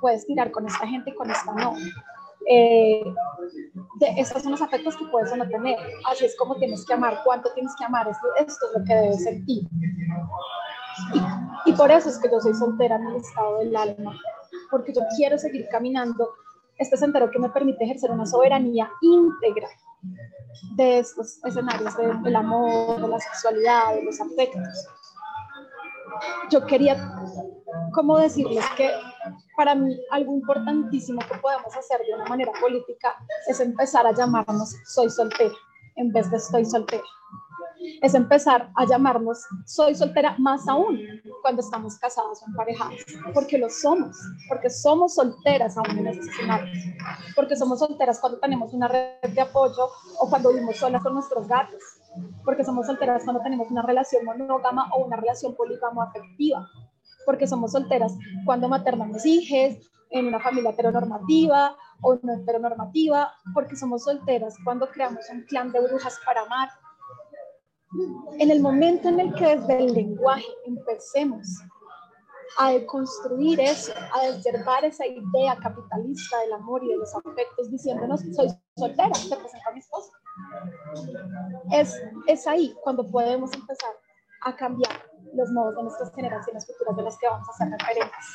[0.00, 1.74] puedes tirar con esta gente y con esta no.
[2.50, 3.04] Eh,
[3.96, 5.78] de, son los afectos que puedes o no tener.
[6.10, 8.94] Así es como tienes que amar, cuánto tienes que amar, esto, esto es lo que
[8.94, 9.68] debes sentir.
[11.14, 14.18] Y, y por eso es que yo soy soltera en el estado del alma,
[14.70, 16.28] porque yo quiero seguir caminando
[16.78, 19.68] este sendero que me permite ejercer una soberanía íntegra
[20.76, 24.88] de estos escenarios del amor, de la sexualidad, de los afectos.
[26.50, 26.96] Yo quería,
[27.92, 28.90] como decirles que
[29.58, 33.16] para mí algo importantísimo que podemos hacer de una manera política
[33.48, 35.52] es empezar a llamarnos soy soltera
[35.96, 37.02] en vez de estoy soltera.
[38.00, 41.00] Es empezar a llamarnos soy soltera más aún
[41.42, 44.16] cuando estamos casados o emparejados, porque lo somos,
[44.48, 46.78] porque somos solteras aún en esos escenarios,
[47.34, 49.88] porque somos solteras cuando tenemos una red de apoyo
[50.20, 51.82] o cuando vivimos solas con nuestros gatos,
[52.44, 56.64] porque somos solteras cuando tenemos una relación monógama o una relación polígama afectiva,
[57.28, 59.76] porque somos solteras cuando maternamos hijos,
[60.08, 65.78] en una familia heteronormativa o no heteronormativa, porque somos solteras cuando creamos un clan de
[65.78, 66.70] brujas para amar.
[68.38, 71.46] En el momento en el que desde el lenguaje empecemos
[72.56, 78.22] a deconstruir eso, a deservar esa idea capitalista del amor y de los afectos, diciéndonos,
[78.34, 80.12] soy soltera, te presento a mi esposo.
[81.72, 81.94] Es,
[82.26, 83.92] es ahí cuando podemos empezar
[84.46, 88.26] a cambiar los modos de nuestras generaciones futuras de las que vamos a ser referentes.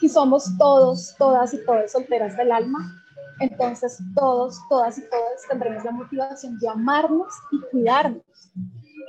[0.00, 2.78] Si somos todos, todas y todas solteras del alma,
[3.40, 8.22] entonces todos, todas y todas tendremos la motivación de amarnos y cuidarnos.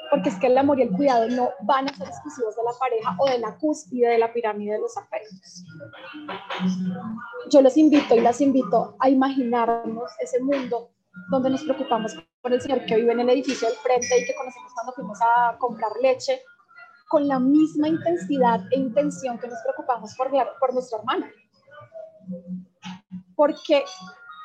[0.10, 2.72] Porque es que el amor y el cuidado no van a ser exclusivos de la
[2.80, 5.66] pareja o de la cúspide de la pirámide de los afectos.
[7.50, 10.92] Yo los invito y las invito a imaginarnos ese mundo
[11.30, 14.36] donde nos preocupamos por el señor que vive en el edificio del frente y que
[14.36, 16.42] conocemos cuando fuimos a comprar leche
[17.12, 21.30] con la misma intensidad e intención que nos preocupamos por, por nuestra hermana.
[23.36, 23.84] Porque,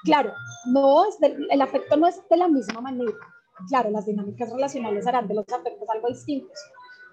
[0.04, 0.32] claro,
[0.72, 3.12] no es el afecto no es de la misma manera.
[3.68, 6.58] Claro, las dinámicas relacionales harán de los afectos algo distintos,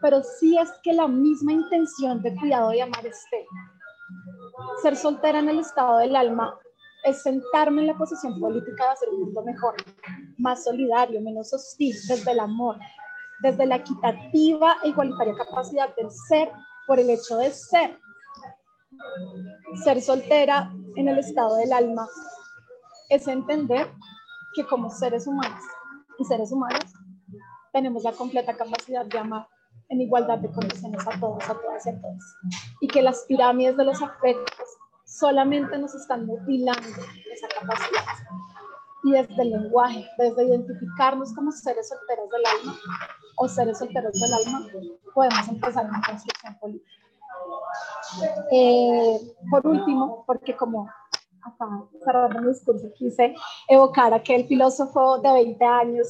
[0.02, 3.46] pero sí es que la misma intención de cuidado y amar esté.
[4.82, 6.60] Ser soltera en el estado del alma
[7.04, 9.76] es sentarme en la posición política de hacer un mundo mejor,
[10.38, 12.78] más solidario, menos hostil, desde el amor,
[13.42, 16.52] desde la equitativa e igualitaria capacidad del ser
[16.88, 18.00] por el hecho de ser.
[19.84, 22.08] Ser soltera en el estado del alma
[23.10, 23.92] es entender
[24.56, 25.64] que como seres humanos
[26.20, 26.94] y seres humanos
[27.72, 29.48] tenemos la completa capacidad de amar
[29.90, 32.24] en igualdad de condiciones a todos, a todas y a todos.
[32.82, 34.68] Y que las pirámides de los afectos
[35.06, 36.88] solamente nos están mutilando
[37.32, 38.04] esa capacidad
[39.04, 42.80] y desde el lenguaje, desde identificarnos como seres solteros del alma
[43.36, 44.68] o seres solteros del alma,
[45.14, 46.92] podemos empezar una construcción política.
[48.52, 49.20] Eh,
[49.50, 50.90] por último, porque como
[51.42, 51.68] acá
[52.04, 53.36] cerrando mi discurso, quise
[53.68, 56.08] evocar a aquel filósofo de 20 años,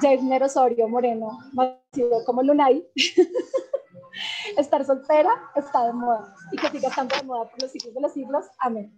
[0.00, 2.86] James Osorio Moreno, nacido como Lunay,
[4.56, 8.00] estar soltera está de moda y que siga estando de moda por los siglos de
[8.00, 8.46] los siglos.
[8.58, 8.92] Amén.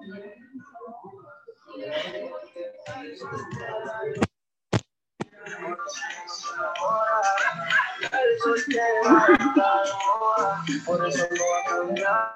[10.86, 12.34] Por eso no va a cambiar.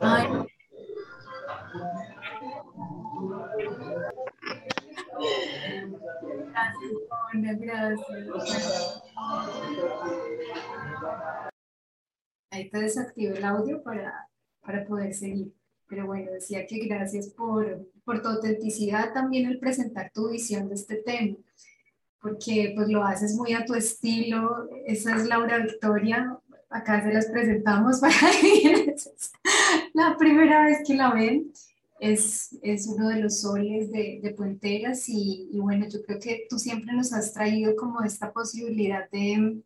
[0.00, 0.45] Ay.
[7.32, 9.02] Paula, gracias.
[12.50, 14.28] Ahí te desactivo el audio para,
[14.60, 15.52] para poder seguir.
[15.88, 20.74] Pero bueno, decía que gracias por, por tu autenticidad también al presentar tu visión de
[20.74, 21.36] este tema,
[22.20, 24.68] porque pues lo haces muy a tu estilo.
[24.84, 26.38] Esa es Laura Victoria,
[26.70, 28.14] acá se las presentamos para
[29.94, 31.52] la primera vez que la ven.
[31.98, 36.46] Es, es uno de los soles de, de Puenteras y, y, bueno, yo creo que
[36.48, 39.62] tú siempre nos has traído como esta posibilidad de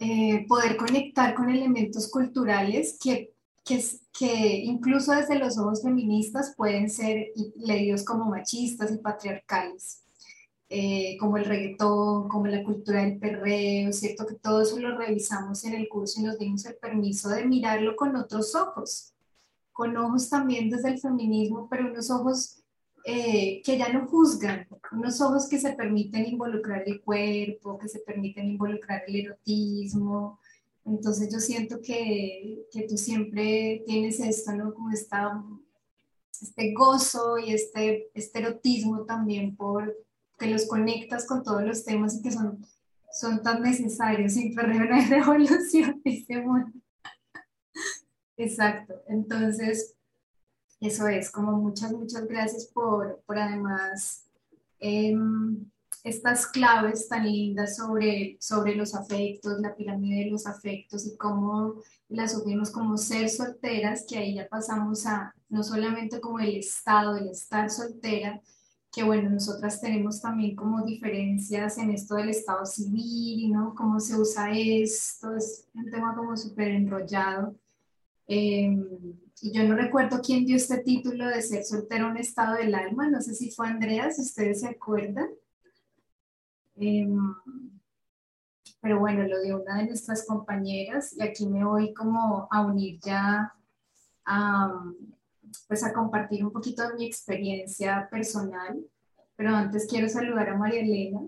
[0.00, 3.32] eh, poder conectar con elementos culturales que,
[3.64, 3.82] que,
[4.16, 10.04] que incluso desde los ojos feministas pueden ser leídos como machistas y patriarcales.
[10.70, 14.26] Eh, como el reggaetón, como la cultura del perreo, ¿cierto?
[14.26, 17.96] Que todo eso lo revisamos en el curso y nos dimos el permiso de mirarlo
[17.96, 19.14] con otros ojos,
[19.78, 22.64] con ojos también desde el feminismo, pero unos ojos
[23.04, 28.00] eh, que ya no juzgan, unos ojos que se permiten involucrar el cuerpo, que se
[28.00, 30.40] permiten involucrar el erotismo.
[30.84, 34.74] Entonces yo siento que, que tú siempre tienes esto, ¿no?
[34.74, 35.44] Como esta,
[36.42, 39.96] este gozo y este, este erotismo también por
[40.36, 42.66] que los conectas con todos los temas y que son,
[43.12, 44.32] son tan necesarios.
[44.32, 46.72] Sin perder una revolución, este mundo.
[48.38, 48.94] Exacto.
[49.08, 49.94] Entonces,
[50.80, 54.24] eso es, como muchas, muchas gracias por, por además
[54.78, 55.14] eh,
[56.04, 61.82] estas claves tan lindas sobre, sobre los afectos, la pirámide de los afectos y cómo
[62.08, 67.16] las subimos como ser solteras, que ahí ya pasamos a no solamente como el estado,
[67.16, 68.40] el estar soltera,
[68.92, 73.74] que bueno, nosotras tenemos también como diferencias en esto del estado civil, ¿no?
[73.74, 77.54] Cómo se usa esto, es un tema como súper enrollado.
[78.28, 83.08] Y yo no recuerdo quién dio este título de ser soltero un estado del alma,
[83.08, 85.30] no sé si fue Andrea, si ustedes se acuerdan.
[86.76, 87.08] Eh,
[88.80, 93.00] pero bueno, lo dio una de nuestras compañeras y aquí me voy como a unir
[93.02, 93.54] ya
[94.26, 94.84] a,
[95.66, 98.78] pues a compartir un poquito de mi experiencia personal.
[99.36, 101.20] Pero antes quiero saludar a María Elena.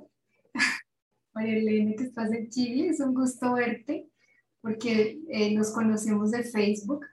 [1.32, 4.09] María Elena, que estás en Chile, es un gusto verte
[4.60, 7.04] porque eh, nos conocemos de Facebook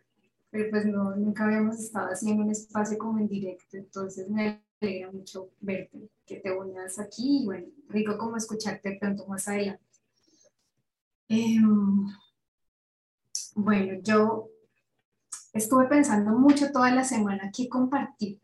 [0.49, 5.11] pero pues no, nunca habíamos estado en un espacio como en directo, entonces me alegra
[5.11, 9.83] mucho verte, que te unas aquí y bueno, rico como escucharte pronto más adelante.
[11.29, 12.07] Em,
[13.55, 14.49] bueno, yo
[15.53, 18.39] estuve pensando mucho toda la semana qué compartir,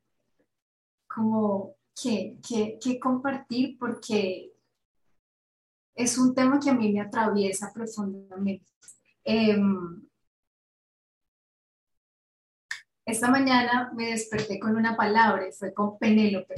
[1.08, 4.53] como qué, qué, qué compartir porque
[5.96, 8.66] es un tema que a mí me atraviesa profundamente.
[9.26, 9.58] Eh,
[13.06, 16.56] esta mañana me desperté con una palabra y fue con Penélope,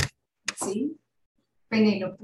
[0.55, 0.97] ¿sí?
[1.67, 2.23] Penélope.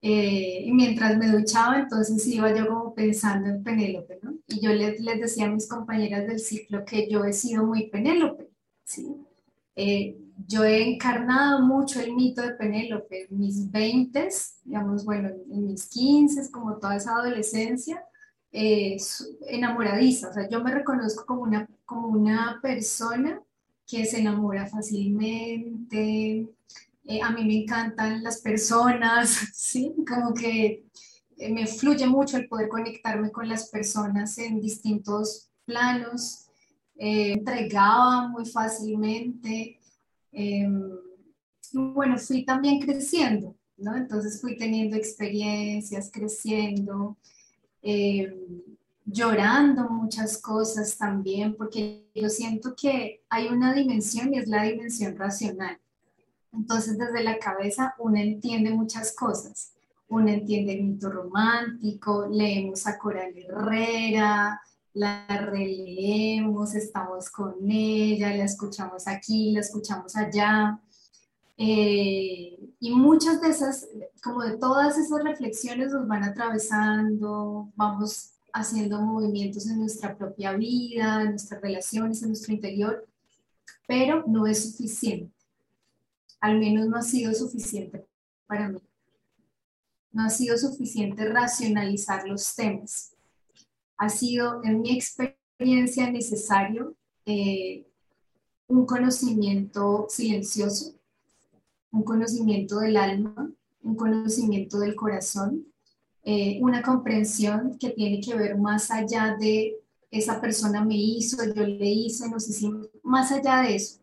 [0.00, 4.38] Eh, y mientras me duchaba, entonces iba yo como pensando en Penélope, ¿no?
[4.46, 7.90] Y yo les, les decía a mis compañeras del ciclo que yo he sido muy
[7.90, 8.48] Penélope,
[8.84, 9.16] ¿sí?
[9.74, 14.28] Eh, yo he encarnado mucho el mito de Penélope en mis 20,
[14.64, 18.02] digamos, bueno, en mis 15, como toda esa adolescencia,
[18.52, 18.96] eh,
[19.48, 23.42] enamoradiza, o sea, yo me reconozco como una, como una persona
[23.86, 26.48] que se enamora fácilmente,
[27.04, 29.94] eh, a mí me encantan las personas, ¿sí?
[30.08, 30.84] Como que
[31.36, 36.44] eh, me fluye mucho el poder conectarme con las personas en distintos planos,
[37.00, 39.77] entregaba muy fácilmente,
[40.32, 40.90] em,
[41.72, 43.96] bueno, fui también creciendo, ¿no?
[43.96, 47.16] Entonces fui teniendo experiencias, creciendo,
[47.82, 48.34] eh,
[49.04, 55.16] llorando muchas cosas también, porque yo siento que hay una dimensión y es la dimensión
[55.16, 55.78] racional.
[56.52, 59.72] Entonces desde la cabeza uno entiende muchas cosas.
[60.08, 64.60] Uno entiende el mito romántico, leemos a Coral Herrera,
[64.98, 70.80] la releemos, estamos con ella, la escuchamos aquí, la escuchamos allá.
[71.56, 73.88] Eh, y muchas de esas,
[74.22, 81.22] como de todas esas reflexiones nos van atravesando, vamos haciendo movimientos en nuestra propia vida,
[81.22, 83.06] en nuestras relaciones, en nuestro interior,
[83.86, 85.32] pero no es suficiente.
[86.40, 88.06] al menos no ha sido suficiente
[88.46, 88.80] para mí.
[90.12, 93.12] No ha sido suficiente racionalizar los temas.
[93.98, 96.96] Ha sido, en mi experiencia, necesario
[97.26, 97.86] eh,
[98.68, 100.94] un conocimiento silencioso,
[101.90, 103.50] un conocimiento del alma,
[103.82, 105.66] un conocimiento del corazón,
[106.22, 109.76] eh, una comprensión que tiene que ver más allá de
[110.10, 114.00] esa persona me hizo, yo le hice, nos hicimos, más allá de eso,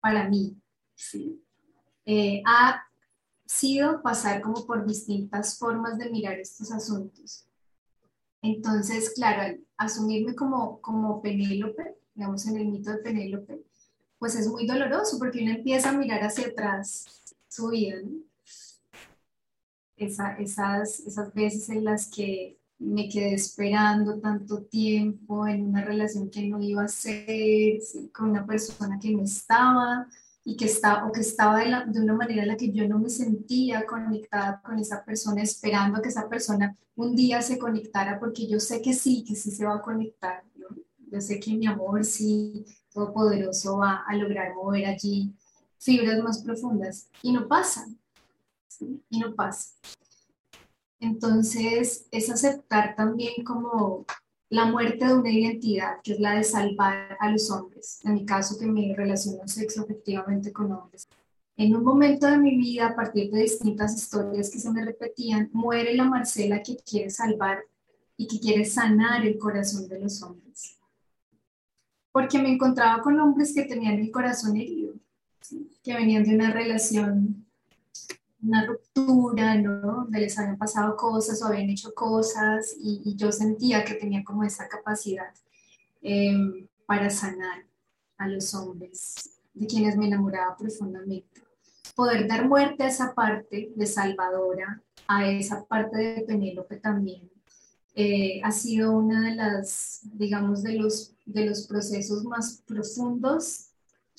[0.00, 0.56] para mí,
[0.94, 1.40] ¿sí?
[2.04, 2.82] Eh, ha
[3.46, 7.46] sido pasar como por distintas formas de mirar estos asuntos.
[8.44, 13.64] Entonces, claro, asumirme como, como Penélope, digamos en el mito de Penélope,
[14.18, 17.06] pues es muy doloroso porque uno empieza a mirar hacia atrás
[17.48, 17.96] su vida,
[19.96, 26.46] esas, esas veces en las que me quedé esperando tanto tiempo en una relación que
[26.46, 27.78] no iba a ser,
[28.12, 30.06] con una persona que no estaba
[30.44, 32.98] y que estaba, o que estaba de, de, una manera en la que yo no
[32.98, 38.46] me sentía conectada con esa persona, esperando que esa persona un día se conectara, porque
[38.46, 40.44] yo sé que sí, que sí se va a conectar.
[41.10, 45.34] Yo sé que mi amor, sí, todopoderoso, va a lograr mover allí
[45.78, 47.08] fibras más profundas.
[47.22, 47.88] Y no pasa,
[49.08, 49.70] y no pasa.
[51.00, 54.04] Entonces, es aceptar también como
[54.50, 58.00] la muerte de una identidad, que es la de salvar a los hombres.
[58.04, 61.08] En mi caso, que me relaciono sexo efectivamente con hombres.
[61.56, 65.50] En un momento de mi vida, a partir de distintas historias que se me repetían,
[65.52, 67.62] muere la Marcela que quiere salvar
[68.16, 70.78] y que quiere sanar el corazón de los hombres.
[72.12, 74.94] Porque me encontraba con hombres que tenían el corazón herido,
[75.82, 77.43] que venían de una relación
[78.44, 79.80] una ruptura, ¿no?
[79.80, 84.44] Donde les habían pasado cosas o habían hecho cosas y, yo sentía que tenía como
[84.44, 85.32] esa capacidad
[86.02, 87.64] em, para sanar
[88.18, 91.42] a los hombres de quienes me enamoraba profundamente.
[91.94, 97.30] Poder dar muerte a esa parte de Salvadora, a esa parte de Penélope también,
[97.94, 103.68] eh, ha sido una de las, digamos, de los, de los procesos más profundos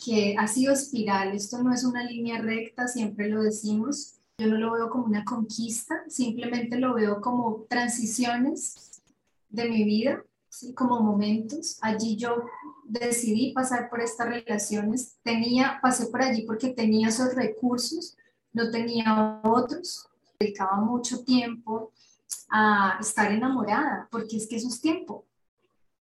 [0.03, 1.33] que ha sido espiral.
[1.33, 5.23] Esto no es una línea recta, siempre lo decimos, yo no lo veo como una
[5.23, 9.01] conquista, simplemente lo veo como transiciones
[9.49, 10.73] de mi vida, ¿sí?
[10.73, 11.77] como momentos.
[11.81, 12.43] Allí yo
[12.83, 18.17] decidí pasar por estas relaciones, tenía, pasé por allí porque tenía esos recursos,
[18.51, 20.07] no tenía otros,
[20.39, 21.91] dedicaba mucho tiempo
[22.49, 25.25] a estar enamorada, porque es que eso es tiempo,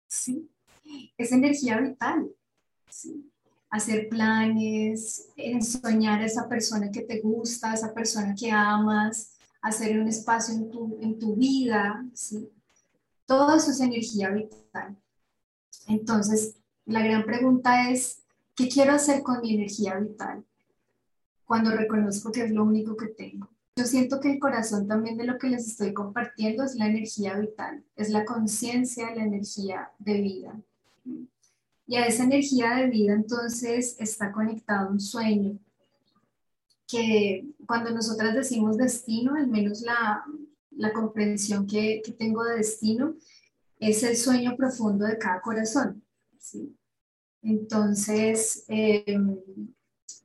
[0.07, 0.49] ¿sí?
[1.17, 2.29] es energía vital.
[2.89, 3.30] ¿sí?
[3.71, 5.29] Hacer planes,
[5.61, 10.53] soñar a esa persona que te gusta, a esa persona que amas, hacer un espacio
[10.53, 12.49] en tu, en tu vida, ¿sí?
[13.25, 14.97] Todo eso es energía vital.
[15.87, 16.55] Entonces,
[16.85, 18.23] la gran pregunta es,
[18.55, 20.43] ¿qué quiero hacer con mi energía vital
[21.45, 23.47] cuando reconozco que es lo único que tengo?
[23.77, 27.37] Yo siento que el corazón también de lo que les estoy compartiendo es la energía
[27.37, 30.61] vital, es la conciencia, la energía de vida.
[31.91, 35.59] Y a esa energía de vida entonces está conectado un sueño,
[36.87, 40.23] que cuando nosotras decimos destino, al menos la,
[40.69, 43.15] la comprensión que, tengo de destino,
[43.77, 46.01] es el sueño profundo de cada corazón.
[46.39, 46.73] ¿sí?
[47.41, 49.19] Entonces, eh,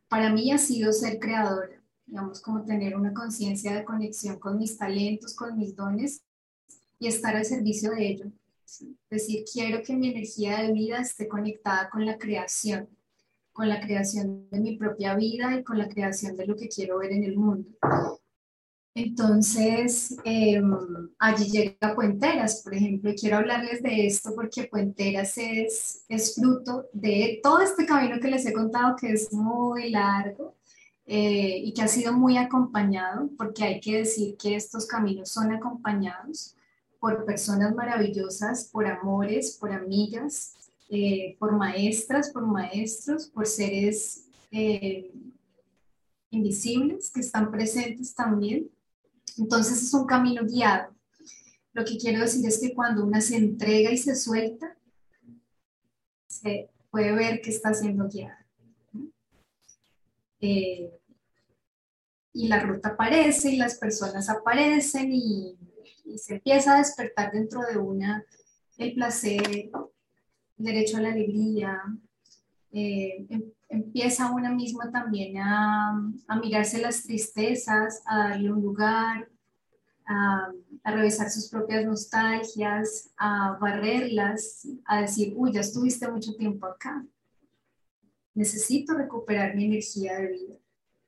[0.07, 4.79] para mí ha sido ser creadora, digamos, como tener una conciencia de conexión con mis
[4.79, 6.23] talentos, con mis dones
[7.01, 8.31] y estar al servicio de ello.
[9.11, 12.89] Decir, quiero que mi energía de vida esté conectada con la creación,
[13.53, 16.99] con la creación de mi propia vida y con la creación de lo que quiero
[16.99, 17.69] ver en el mundo.
[18.97, 20.75] Entonces, em,
[21.19, 26.87] allí llega Puenteras, por ejemplo, y quiero hablarles de esto porque Puenteras es, es fruto
[26.93, 30.57] de todo este camino que les he contado, que es muy largo
[31.05, 35.53] eh, y que ha sido muy acompañado, porque hay que decir que estos caminos son
[35.53, 36.57] acompañados
[37.01, 40.55] por personas maravillosas, por amores, por amigas,
[40.89, 45.13] eh, por maestras, por maestros, por seres eh,
[46.31, 48.71] invisibles que están presentes también.
[49.37, 50.95] Entonces es un camino guiado.
[51.73, 54.77] Lo que quiero decir es que cuando una se entrega y se suelta,
[56.27, 58.47] se puede ver que está siendo guiada.
[60.41, 60.91] Eh,
[62.33, 65.57] y la ruta aparece y las personas aparecen y
[66.07, 68.25] y se empieza a despertar dentro de una
[68.79, 69.71] el placer, el
[70.57, 71.83] derecho a la alegría,
[72.73, 75.91] eh, em, empieza una misma también a,
[76.29, 79.29] a, mirarse las tristezas, a darle un lugar,
[80.07, 80.53] a,
[80.85, 87.05] revisar sus propias nostalgias, a barrerlas, a decir, uy, ya estuviste mucho tiempo acá.
[88.35, 90.55] Necesito recuperar mi energía de vida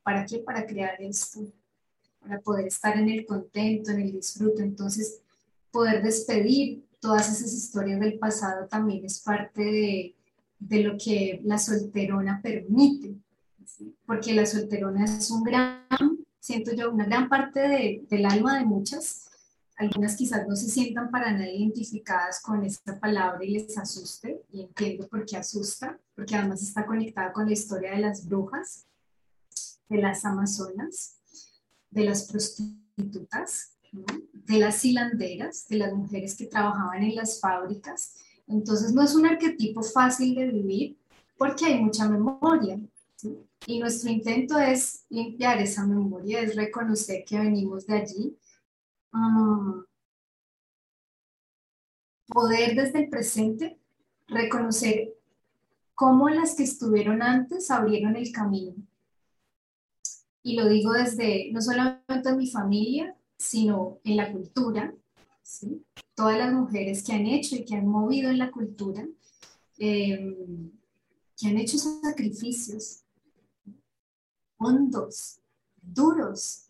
[0.03, 0.39] ¿Para qué?
[0.39, 1.53] Para crear esto,
[2.21, 4.63] para poder estar en el contento, en el disfrute.
[4.63, 5.21] Entonces,
[5.71, 10.17] poder despedir todas esas historias del pasado también es parte de,
[10.59, 13.15] de lo que la solterona permite,
[14.07, 15.87] porque la solterona es un gran,
[16.41, 19.25] siento yo, una gran parte de, del alma de muchas.
[19.77, 24.63] Algunas quizás no se sientan para nada identificadas con esta palabra y les asuste, y
[24.63, 28.87] entiendo por qué asusta, porque además está conectada con la historia de las brujas,
[29.89, 31.18] de las amazonas,
[31.91, 38.17] de las prostitutas, de las hilanderas, de las mujeres que trabajaban en las fábricas.
[38.47, 40.99] Entonces no es un arquetipo fácil de vivir
[41.37, 42.79] porque hay mucha memoria.
[43.67, 48.39] Y nuestro intento es limpiar esa memoria, es reconocer que venimos de allí.
[49.13, 49.83] Ah,
[52.27, 53.79] poder desde el presente
[54.29, 55.15] reconocer
[55.95, 58.75] cómo las que estuvieron antes abrieron el camino.
[60.43, 64.95] Y lo digo desde, no solamente en mi familia, sino en la cultura.
[66.15, 69.07] Todas las mujeres que han hecho y que han movido en la cultura,
[69.79, 70.37] eh,
[71.37, 73.05] que han hecho sacrificios
[74.59, 75.41] hondos,
[75.81, 76.69] duros,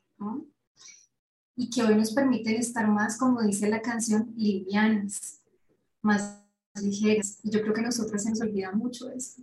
[1.57, 5.41] y que hoy nos permiten estar más, como dice la canción, livianas,
[6.03, 6.41] más
[6.81, 7.41] ligeras.
[7.43, 9.43] Y yo creo que a nosotras se nos olvida mucho esto.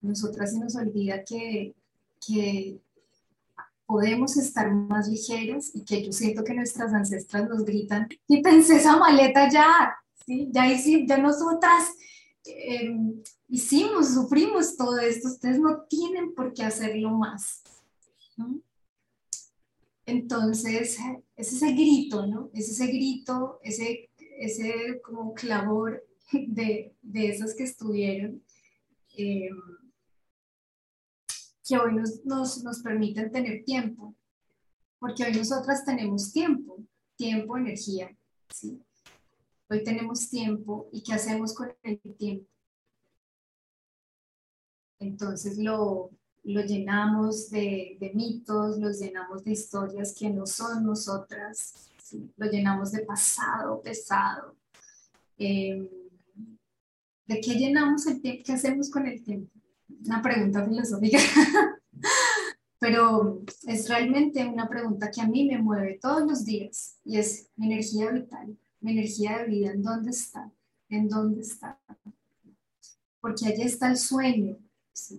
[0.00, 1.74] Nosotras se nos olvida que,
[2.26, 2.80] que
[3.88, 8.98] podemos estar más ligeras y que yo siento que nuestras ancestras nos gritan, quítense esa
[8.98, 10.50] maleta ya, ¿sí?
[10.52, 10.66] ya,
[11.06, 11.88] ya nosotras
[12.44, 12.94] eh,
[13.48, 17.62] hicimos, sufrimos todo esto, ustedes no tienen por qué hacerlo más.
[20.04, 20.98] Entonces,
[21.34, 22.50] es ese grito, ¿no?
[22.52, 28.42] Es ese grito, ese, ese como clamor de, de esas que estuvieron.
[29.16, 29.48] Eh,
[31.68, 34.16] que hoy nos, nos, nos permiten tener tiempo,
[34.98, 36.78] porque hoy nosotras tenemos tiempo,
[37.14, 38.16] tiempo, energía,
[38.48, 38.82] ¿sí?
[39.68, 42.48] Hoy tenemos tiempo y ¿qué hacemos con el tiempo?
[44.98, 46.10] Entonces lo,
[46.44, 51.90] lo llenamos de, de, mitos, los llenamos de historias que no son nosotras,
[52.36, 54.56] lo llenamos de pasado pesado.
[55.36, 55.90] Eh,
[57.26, 58.42] ¿De qué llenamos el tiempo?
[58.46, 59.57] ¿Qué hacemos con el tiempo?
[60.04, 61.18] Una pregunta filosófica,
[62.78, 67.48] pero es realmente una pregunta que a mí me mueve todos los días y es
[67.56, 70.50] mi energía vital, mi energía de vida, ¿en dónde está?
[70.88, 71.78] ¿En dónde está?
[73.20, 74.56] Porque allí está el sueño,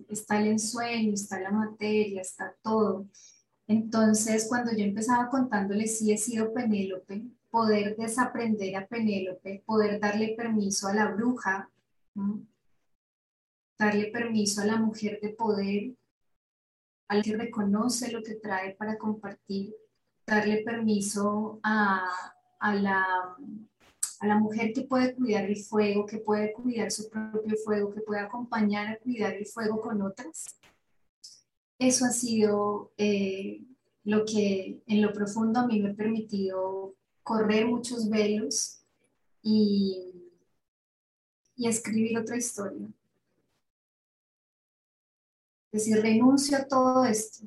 [0.08, 3.06] está el ensueño, está la materia, está todo.
[3.66, 10.34] Entonces, cuando yo empezaba contándole, sí he sido Penélope, poder desaprender a Penélope, poder darle
[10.36, 11.70] permiso a la bruja,
[13.80, 15.94] darle permiso a la mujer de poder,
[17.08, 19.74] al que reconoce lo que trae para compartir,
[20.26, 22.06] darle permiso a,
[22.58, 23.36] a, la,
[24.20, 28.02] a la mujer que puede cuidar el fuego, que puede cuidar su propio fuego, que
[28.02, 30.60] puede acompañar a cuidar el fuego con otras.
[31.78, 33.62] Eso ha sido eh,
[34.04, 38.82] lo que en lo profundo a mí me ha permitido correr muchos velos
[39.42, 40.12] y,
[41.56, 42.86] y escribir otra historia.
[45.72, 47.46] Decir, renuncio a todo esto,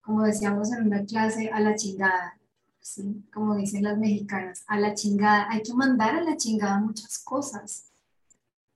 [0.00, 2.38] como decíamos en una clase, a la chingada,
[2.80, 3.24] ¿sí?
[3.32, 5.48] como dicen las mexicanas, a la chingada.
[5.50, 7.90] Hay que mandar a la chingada muchas cosas,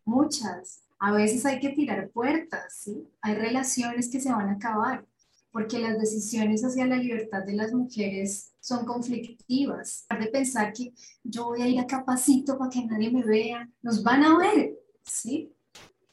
[0.05, 0.83] muchas.
[0.99, 3.07] A veces hay que tirar puertas, ¿sí?
[3.21, 5.07] hay relaciones que se van a acabar,
[5.53, 10.07] porque las decisiones hacia la libertad de las mujeres son conflictivas.
[10.19, 10.93] De pensar que
[11.23, 14.75] yo voy a ir a capacito para que nadie me vea, nos van a ver,
[15.03, 15.53] ¿sí?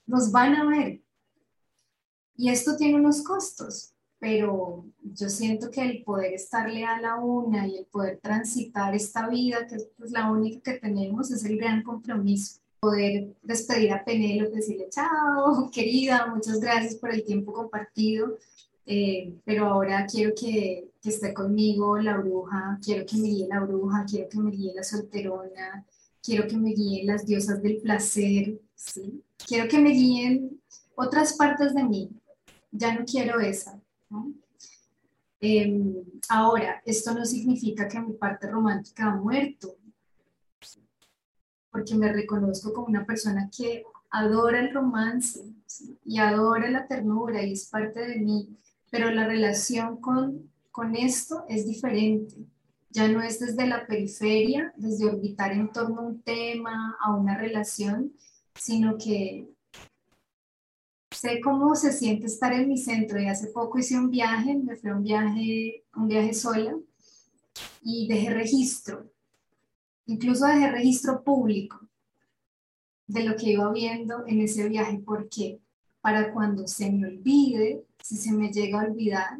[0.05, 1.04] Nos van a ver.
[2.37, 7.67] Y esto tiene unos costos, pero yo siento que el poder estar leal a una
[7.67, 11.57] y el poder transitar esta vida, que es pues, la única que tenemos, es el
[11.57, 12.59] gran compromiso.
[12.79, 18.37] Poder despedir a Penélope, decirle chao, querida, muchas gracias por el tiempo compartido,
[18.85, 24.05] eh, pero ahora quiero que, esté conmigo la bruja, quiero que me guíe la bruja,
[24.09, 25.85] quiero que me guíe la solterona,
[26.23, 29.21] quiero que me guíen las diosas del placer, ¿sí?
[29.45, 30.59] quiero que me guíen
[30.95, 32.09] otras partes de mí,
[32.77, 33.79] ya no quiero esa.
[35.39, 39.77] Em, ahora, esto no significa que mi parte romántica ha muerto,
[41.71, 45.41] porque me reconozco como una persona que adora el romance
[46.05, 48.57] y adora la ternura y es parte de mí,
[48.89, 52.35] pero la relación con, con esto es diferente.
[52.89, 57.37] Ya no es desde la periferia, desde orbitar en torno a un tema, a una
[57.37, 58.13] relación,
[58.55, 59.49] sino que
[61.25, 64.75] sé cómo se siente estar en mi centro y hace poco hice un viaje, me
[64.75, 66.77] fui a un viaje, un viaje sola
[67.81, 69.09] y dejé registro,
[70.05, 71.79] incluso dejé registro público
[73.07, 74.99] de lo que iba viendo en ese viaje.
[74.99, 75.59] ¿Por qué?
[75.99, 79.39] Para cuando se me olvide, si se me llega a olvidar,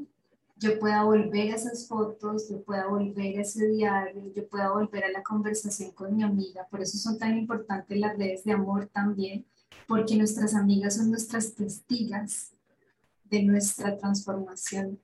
[0.58, 5.04] yo pueda volver a esas fotos, yo pueda volver a ese diario, yo pueda volver
[5.04, 6.66] a la conversación con mi amiga.
[6.72, 9.46] Por eso son tan importantes las redes de amor también,
[9.88, 12.52] porque nuestras amigas son nuestras testigas
[13.26, 15.00] de nuestra transformación.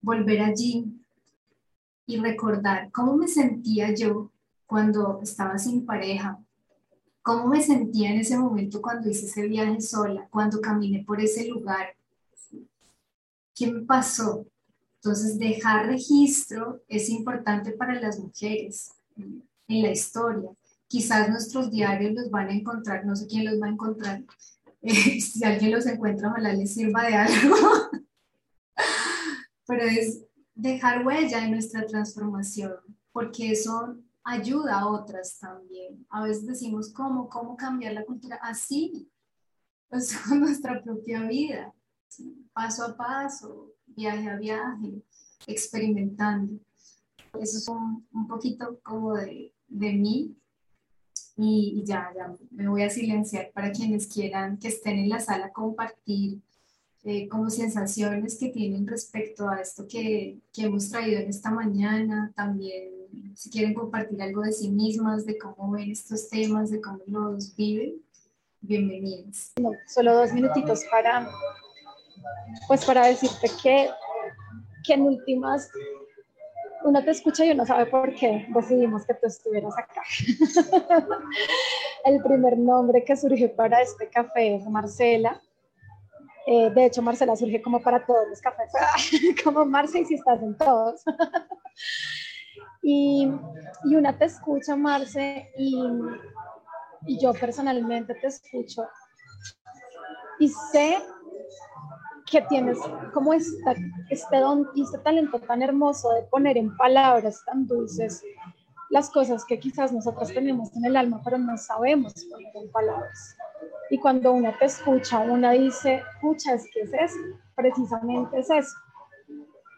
[0.00, 0.86] Volver allí
[2.06, 4.30] y recordar cómo me sentía yo
[4.66, 6.38] cuando estaba sin pareja,
[7.22, 11.48] cómo me sentía en ese momento cuando hice ese viaje sola, cuando caminé por ese
[11.48, 11.94] lugar,
[13.60, 14.46] ¿Qué me pasó?
[14.94, 20.50] Entonces, dejar registro es importante para las mujeres en la historia.
[20.90, 24.24] Quizás nuestros diarios los van a encontrar, no sé quién los va a encontrar.
[24.82, 27.56] si alguien los encuentra, ojalá les sirva de algo.
[29.68, 32.74] Pero es dejar huella en nuestra transformación,
[33.12, 36.04] porque eso ayuda a otras también.
[36.10, 37.28] A veces decimos, ¿cómo?
[37.28, 38.40] ¿Cómo cambiar la cultura?
[38.42, 39.08] Así,
[39.88, 41.72] pues con nuestra propia vida
[42.52, 45.04] paso a paso, viaje a viaje,
[45.46, 46.60] experimentando.
[47.38, 50.36] Eso es un, un poquito como de, de mí
[51.42, 55.52] y, ya, ya me voy a silenciar para quienes quieran que estén en la sala
[55.52, 56.40] compartir
[57.04, 62.30] eh, como sensaciones que tienen respecto a esto que, que, hemos traído en esta mañana,
[62.36, 62.90] también
[63.34, 67.56] si quieren compartir algo de sí mismas, de cómo ven estos temas, de cómo los
[67.56, 67.94] viven,
[68.60, 69.52] bienvenidos.
[69.88, 71.30] solo dos minutitos para
[72.68, 73.88] pues para decirte que,
[74.84, 75.70] que en últimas
[76.84, 80.02] uno te escucha y uno sabe por qué decidimos que tú estuvieras acá.
[82.04, 85.40] el primer nombre que surge para este café es Marcela.
[86.46, 88.72] Eh, de hecho, Marcela surge como para todos los cafés,
[89.44, 91.02] como Marce y si estás en todos.
[92.82, 93.30] y,
[93.84, 95.78] y, una te escucha, Marce, y,
[97.06, 98.88] y yo personalmente te escucho.
[100.38, 100.96] Y sé
[102.30, 102.78] que tienes
[103.12, 103.74] como esta,
[104.08, 108.22] este don y este talento tan hermoso de poner en palabras tan dulces
[108.90, 113.36] las cosas que quizás nosotros tenemos en el alma, pero no sabemos poner en palabras.
[113.88, 117.18] Y cuando una te escucha, una dice, escucha, es que es eso,
[117.54, 118.76] precisamente es eso.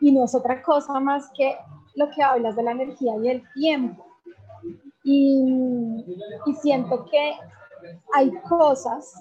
[0.00, 1.56] Y no es otra cosa más que
[1.94, 4.06] lo que hablas de la energía y el tiempo.
[5.04, 6.04] Y,
[6.46, 7.34] y siento que
[8.14, 9.14] hay cosas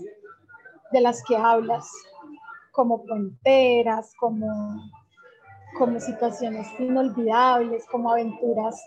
[0.92, 1.90] de las que hablas
[2.72, 4.48] como fronteras, como,
[5.78, 8.82] como situaciones inolvidables, como aventuras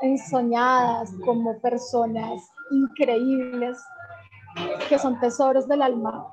[0.00, 3.78] ensoñadas, como personas increíbles,
[4.88, 6.26] que son tesoros del alma,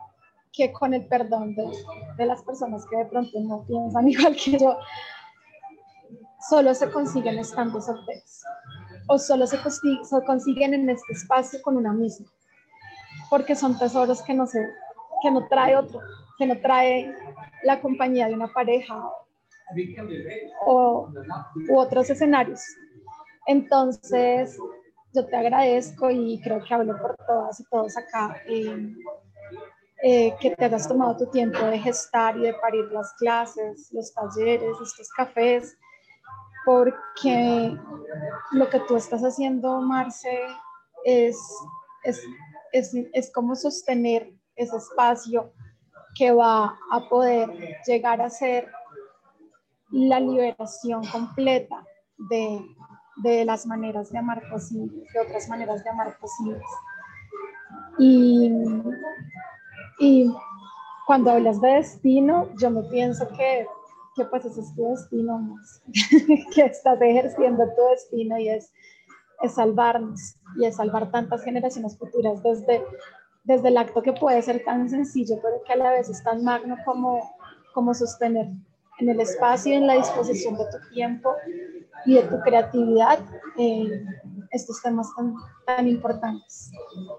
[0.52, 1.70] que con el perdón de,
[2.18, 4.78] de las personas que de pronto no piensan igual que yo,
[6.50, 8.44] solo se consiguen estando solteros
[9.08, 9.58] o solo se
[10.26, 12.28] consiguen en este espacio con una misma,
[13.30, 14.60] porque son tesoros que no, se,
[15.22, 16.00] que no trae otro,
[16.40, 17.14] que no trae
[17.64, 18.98] la compañía de una pareja
[20.66, 21.12] o
[21.70, 22.62] u otros escenarios.
[23.46, 24.58] Entonces,
[25.14, 28.96] yo te agradezco y creo que hablo por todas y todos acá, eh,
[30.02, 34.14] eh, que te hayas tomado tu tiempo de gestar y de parir las clases, los
[34.14, 35.78] talleres, estos cafés,
[36.66, 37.76] porque
[38.54, 40.40] lo que tú estás haciendo, Marce,
[41.04, 41.38] es,
[42.04, 42.24] es,
[42.72, 45.52] es, es como sostener ese espacio
[46.16, 47.50] que va a poder
[47.86, 48.70] llegar a ser
[49.92, 51.84] la liberación completa
[52.30, 52.62] de,
[53.24, 56.64] de las maneras de amar posibles, de otras maneras de amar posibles.
[57.98, 58.52] Y,
[60.00, 60.34] y
[61.06, 63.68] cuando hablas de destino, yo me pienso que,
[64.16, 65.56] que pues ese es tu destino
[66.54, 68.72] que estás ejerciendo tu destino y es
[69.48, 72.84] salvarnos y es salvar tantas generaciones futuras desde
[73.50, 76.44] desde el acto que puede ser tan sencillo, pero que a la vez es tan
[76.44, 77.20] magno como,
[77.74, 78.46] como sostener
[79.00, 81.34] en el espacio y en la disposición de tu tiempo
[82.06, 83.18] y de tu creatividad
[83.58, 84.06] eh,
[84.52, 85.34] estos temas tan,
[85.66, 86.72] tan importantes.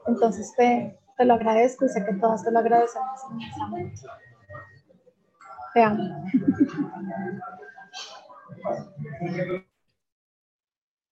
[0.07, 4.03] Entonces te, te, lo agradezco y sé que todas te lo agradecemos inmensamente.
[5.75, 6.25] Te amo.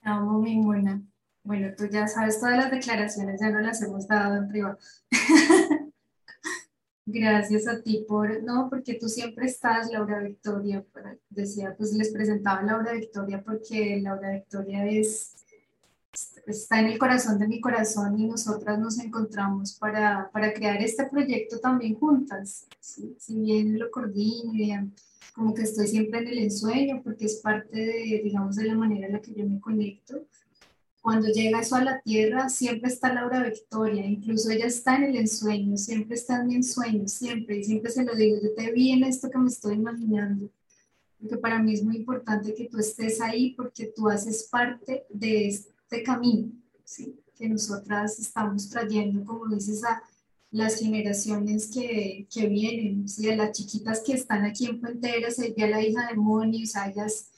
[0.00, 1.07] Te amo, mi buena.
[1.49, 4.76] Bueno, tú ya sabes todas las declaraciones, ya no las hemos dado en privado.
[7.07, 10.84] Gracias a ti por, no, porque tú siempre estás, Laura Victoria,
[11.30, 15.36] decía, pues les presentaba Laura Victoria porque Laura Victoria es,
[16.46, 21.07] está en el corazón de mi corazón y nosotras nos encontramos para, para crear este
[21.07, 22.66] proyecto también juntas.
[22.78, 24.90] Si bien lo coordino
[25.32, 29.07] como que estoy siempre en el ensueño porque es parte de, digamos, de la manera
[29.07, 30.26] en la que yo me conecto.
[31.09, 35.16] Cuando llega eso a la tierra, siempre está Laura Victoria, incluso ella está en el
[35.16, 38.90] ensueño, siempre está en mi ensueño, siempre, y siempre se lo digo, yo te vi
[38.90, 40.50] en esto que me estoy imaginando,
[41.18, 45.48] porque para mí es muy importante que tú estés ahí porque tú haces parte de
[45.48, 46.52] este camino,
[46.84, 47.18] ¿sí?
[47.34, 50.02] que nosotras estamos trayendo, como dices, a
[50.50, 53.30] las generaciones que, que vienen, ¿sí?
[53.30, 56.90] a las chiquitas que están aquí en Puenteras, ella la hija de Moni, o sea,
[56.90, 57.30] ellas,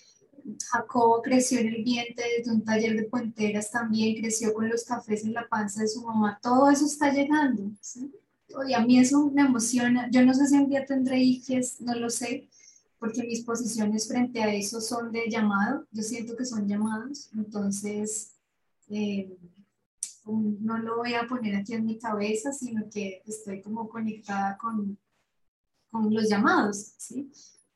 [0.70, 5.24] Jacobo creció en el vientre desde un taller de Puenteras también, creció con los cafés
[5.24, 7.70] en la panza de su mamá, todo eso está llegando.
[8.68, 11.95] Y a mí eso me emociona, yo no sé si un día tendré hijos, no
[11.95, 12.49] lo sé,
[12.99, 18.32] porque mis posiciones frente a eso son de llamado, yo siento que son llamados, entonces...
[18.88, 19.36] Eh,
[20.26, 24.99] no lo voy a poner aquí en mi cabeza, sino que estoy como conectada con,
[25.91, 27.30] con los llamados, ¿sí?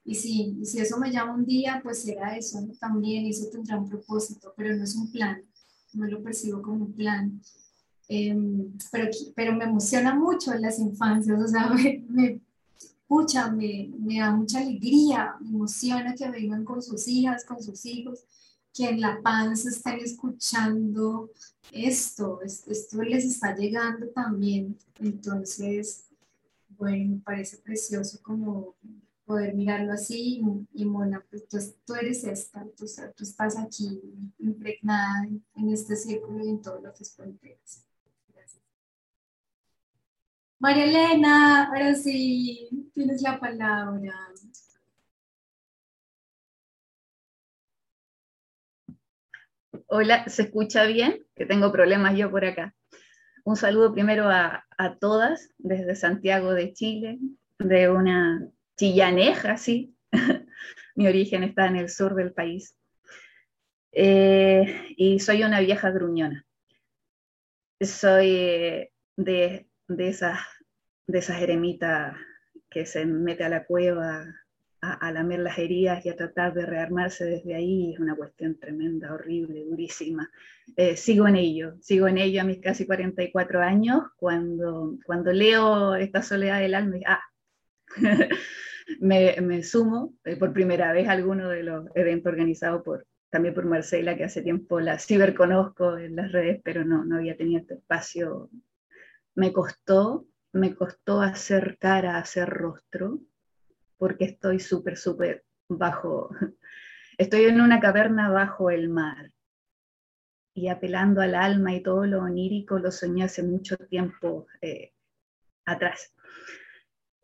[0.04, 3.88] Y si, si eso me llama un día, pues será eso también, eso tendrá un
[3.88, 5.42] propósito, pero no es un plan,
[5.94, 7.40] no lo percibo como un plan.
[8.08, 12.40] Em, pero, pero me emociona mucho en las infancias, o sea, me, me,
[13.52, 18.24] me, me da mucha alegría, me emociona que vengan con sus hijas, con sus hijos,
[18.74, 21.30] que en La Panza están escuchando
[21.72, 24.76] esto, esto les está llegando también.
[24.98, 26.04] Entonces,
[26.76, 28.74] bueno, me parece precioso como
[29.24, 31.48] poder mirarlo así y, Mona, pues
[31.84, 34.00] tú, eres esta, tú, tú, estás aquí
[34.38, 37.84] impregnada en, este círculo y en todo lo que es fronteras.
[40.58, 44.14] María Elena, ahora sí, tienes la palabra.
[49.86, 51.24] Hola, ¿se escucha bien?
[51.36, 52.74] Que tengo problemas yo por acá.
[53.44, 54.64] Un saludo primero a,
[55.00, 57.18] todas desde Santiago de Chile,
[57.58, 59.94] de una chillaneja, sí.
[60.96, 62.76] Mi origen está en el sur del país.
[63.92, 66.44] Eh, y soy una vieja gruñona.
[67.80, 70.38] Soy de, de esas,
[71.06, 72.16] de esas eremitas
[72.70, 74.24] que se mete a la cueva
[75.00, 79.12] a, lamer las heridas y a tratar de rearmarse desde ahí es una cuestión tremenda,
[79.14, 80.30] horrible, durísima.
[80.76, 85.94] Eh, sigo en ello, sigo en ello a mis casi 44 años, cuando, cuando leo
[85.94, 87.20] esta soledad del alma, ah,
[89.00, 93.64] me, sumo eh, por primera vez a alguno de los eventos organizados por, también por
[93.64, 97.74] Marcela, que hace tiempo la ciberconozco en las redes, pero no, no había tenido este
[97.74, 98.50] espacio.
[99.34, 103.20] Me costó, me costó hacer cara, hacer rostro,
[103.98, 106.30] porque estoy súper, súper bajo,
[107.18, 109.32] estoy en una caverna bajo el mar
[110.54, 114.92] y apelando al alma y todo lo onírico lo soñé hace mucho tiempo eh,
[115.64, 116.14] atrás.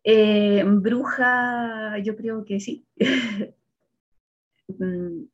[0.05, 2.87] Eh, bruja, yo creo que sí.
[4.79, 5.25] Mm,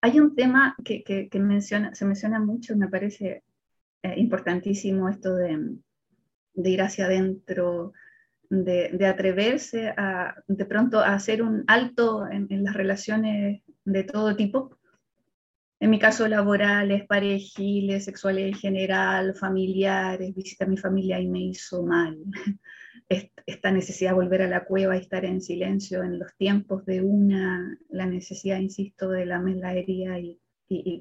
[0.00, 3.42] hay un tema que, menciona, se menciona mucho, me parece
[4.02, 5.76] eh, importantísimo esto de,
[6.54, 7.92] de, ir hacia adentro,
[8.50, 14.78] de, atreverse a de pronto a hacer un alto en, las relaciones de todo tipo.
[15.80, 21.40] En mi caso, laborales, parejiles, sexuales en general, familiares, visita a mi familia y me
[21.40, 22.18] hizo mal.
[23.46, 27.02] Esta necesidad de volver a la cueva y estar en silencio en los tiempos de
[27.02, 30.40] una, la necesidad, insisto, de la meladería y,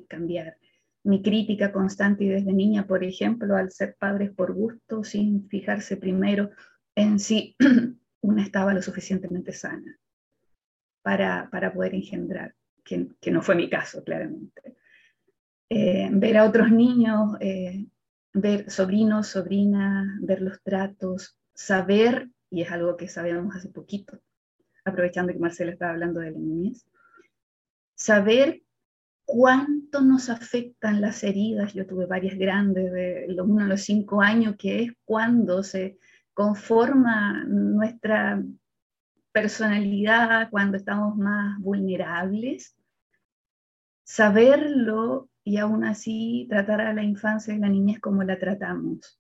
[0.08, 0.58] cambiar
[1.04, 5.98] mi crítica constante y desde niña, por ejemplo, al ser padres por gusto, sin fijarse
[5.98, 6.52] primero
[6.96, 7.56] en sí
[8.22, 9.98] una estaba lo suficientemente sana
[11.02, 14.76] para, para poder engendrar, que, que, no fue mi caso, claramente.
[15.70, 17.88] Eh, ver a otros niños, eh,
[18.34, 24.20] ver sobrinos, sobrinas, ver los tratos, saber, y es algo que sabíamos hace poquito,
[24.86, 26.86] aprovechando que Marcela estaba hablando de la niñez,
[27.96, 28.62] saber
[29.26, 31.74] cuánto nos afectan las heridas.
[31.74, 35.98] Yo tuve varias grandes, de los uno a los cinco años, que es cuando se
[36.36, 38.44] conforma nuestra
[39.32, 42.78] personalidad cuando estamos más vulnerables,
[44.04, 49.20] saberlo y aún así tratar a la infancia y la niñez como la tratamos.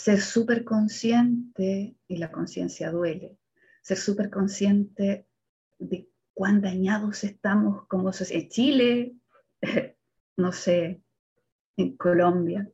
[0.00, 3.38] Ser súper consciente, y la conciencia duele,
[3.82, 5.26] ser súper consciente
[5.78, 8.42] de cuán dañados estamos como sociedad.
[8.42, 9.14] En Chile,
[10.38, 11.02] no sé,
[11.76, 12.66] en Colombia,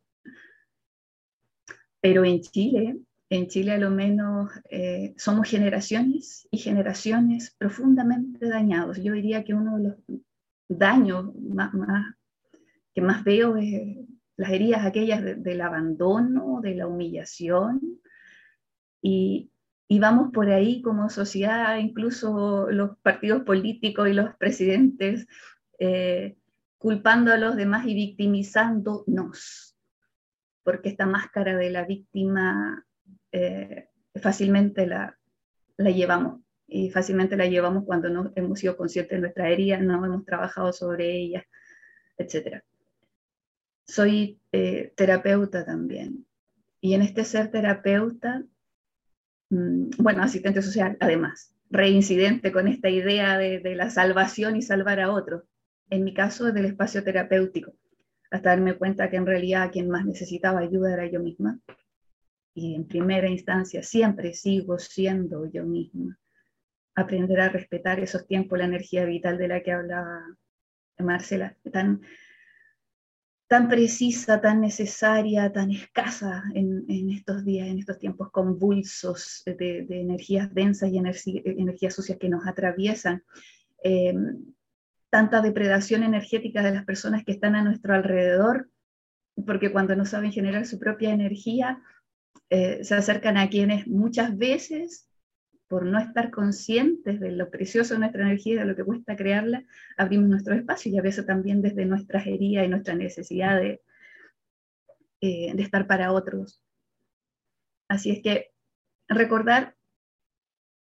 [2.00, 9.02] pero en Chile en Chile a lo menos eh, somos generaciones y generaciones profundamente dañados.
[9.02, 9.96] Yo diría que uno de los
[10.68, 11.72] daños más,
[12.94, 13.98] que más veo es
[14.36, 18.00] las heridas aquellas del abandono, de la humillación,
[19.00, 19.50] y,
[19.88, 25.26] y vamos por ahí como sociedad, incluso los partidos políticos y los presidentes,
[25.78, 26.36] eh,
[26.78, 29.76] culpando a los demás y victimizándonos,
[30.62, 32.84] porque esta máscara de la víctima
[33.32, 35.18] eh, fácilmente la,
[35.76, 40.04] la llevamos y fácilmente la llevamos cuando no hemos sido conscientes de nuestra herida, no
[40.04, 41.46] hemos trabajado sobre ella,
[42.18, 42.62] etc.
[43.86, 46.26] Soy eh, terapeuta también.
[46.80, 48.44] Y en este ser terapeuta
[49.50, 55.12] Mm, bueno, asistente social, además, reincidente con esta idea de, la salvación y salvar a
[55.12, 55.44] otros.
[55.90, 57.72] En mi caso, del espacio terapéutico,
[58.30, 61.60] hasta darme cuenta que en realidad quien más necesitaba ayuda era yo misma.
[62.54, 66.18] Y en primera instancia siempre sigo siendo yo misma.
[66.94, 70.22] Aprender a respetar esos tiempos, la energía vital de la que hablaba
[70.98, 72.00] Marcela, tan,
[73.48, 80.52] tan precisa, tan necesaria, tan escasa en, estos días, en estos tiempos convulsos de, energías
[80.52, 83.22] densas y energías sucias que nos atraviesan.
[83.82, 84.44] Em,
[85.10, 88.68] tanta depredación energética de las personas que están a nuestro alrededor,
[89.46, 91.80] porque cuando no saben generar su propia energía,
[92.50, 95.08] eh, se acercan a quienes muchas veces
[95.68, 99.64] por no estar conscientes de lo precioso de nuestra energía de lo que cuesta crearla,
[99.96, 103.82] abrimos nuestro espacio y a veces también desde nuestras heridas y nuestra necesidad de,
[105.20, 106.62] eh, de estar para otros.
[107.88, 108.52] Así es que
[109.08, 109.76] recordar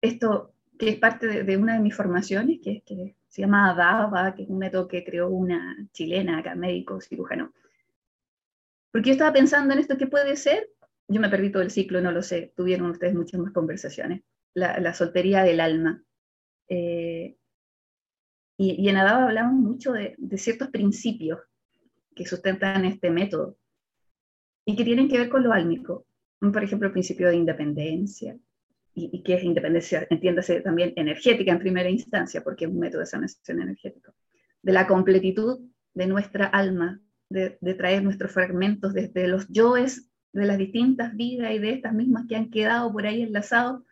[0.02, 4.44] esto que es parte de, una de mis formaciones, que, que se llama ADAVA, que
[4.44, 7.54] es un método que creó una chilena, acá, médico, cirujano.
[8.92, 10.70] Porque yo estaba pensando en esto, ¿qué puede ser?
[11.08, 14.24] Yo me perdí todo el ciclo, no lo sé, tuvieron ustedes muchas más conversaciones
[14.54, 16.04] la, soltería del alma.
[16.68, 17.38] Eh,
[18.58, 21.40] y, en Adaba hablamos mucho de, ciertos principios
[22.16, 23.58] que sustentan este método
[24.66, 26.06] y que tienen que ver con lo álmico.
[26.40, 28.38] Por ejemplo, el principio de independencia.
[28.96, 30.06] ¿Y, qué es independencia?
[30.10, 34.14] Entiéndase también energética en primera instancia, porque es un método de sanación energética.
[34.62, 35.62] De la completitud
[35.96, 41.52] de nuestra alma, de, de traer nuestros fragmentos desde los yoes de las distintas vidas
[41.54, 43.84] y de estas mismas que han quedado por ahí enlazados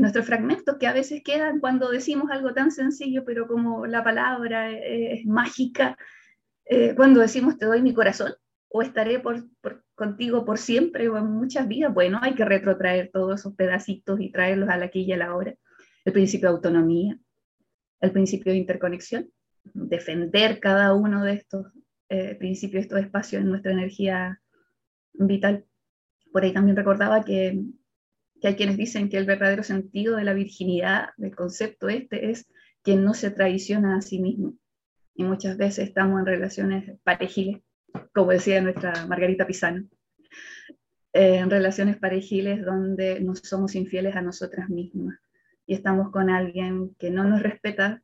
[0.00, 4.70] nuestros fragmentos que a veces quedan cuando decimos algo tan sencillo, pero como la palabra
[4.70, 5.98] es, mágica,
[6.64, 8.32] eh, cuando decimos te doy mi corazón
[8.68, 9.44] o estaré por,
[9.94, 14.30] contigo por siempre o en muchas vidas, bueno, hay que retrotraer todos esos pedacitos y
[14.30, 15.54] traerlos a la aquí y a la hora.
[16.06, 17.18] El principio de autonomía,
[18.00, 19.30] el principio de interconexión,
[19.62, 21.66] defender cada uno de estos
[22.08, 24.40] eh, principios, estos espacios en nuestra energía
[25.12, 25.66] vital.
[26.32, 27.62] Por ahí también recordaba que
[28.42, 32.48] que hay quienes dicen que el verdadero sentido de la virginidad, del concepto este, es
[32.82, 34.54] quien no se traiciona a sí mismo.
[35.14, 37.62] Y muchas veces estamos en relaciones parejiles,
[38.12, 39.86] como decía nuestra Margarita Pisano,
[41.12, 45.20] eh, en relaciones parejiles donde no somos infieles a nosotras mismas
[45.64, 48.02] y estamos con alguien que no nos respeta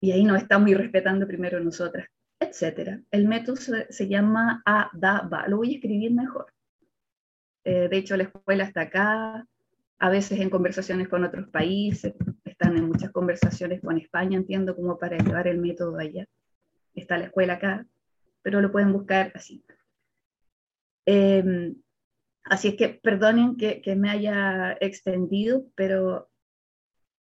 [0.00, 2.06] y ahí nos estamos irrespetando primero nosotras,
[2.38, 3.00] etc.
[3.10, 6.52] El método se, se llama ADABA, lo voy a escribir mejor.
[7.66, 9.44] Eh, de hecho, la escuela está acá,
[9.98, 12.14] a veces en conversaciones con otros países,
[12.44, 16.28] están en muchas conversaciones con España, entiendo, como para llevar el método allá.
[16.94, 17.84] Está la escuela acá,
[18.40, 19.64] pero lo pueden buscar así.
[21.06, 21.74] Em,
[22.44, 26.30] así es que perdonen que, me haya extendido, pero,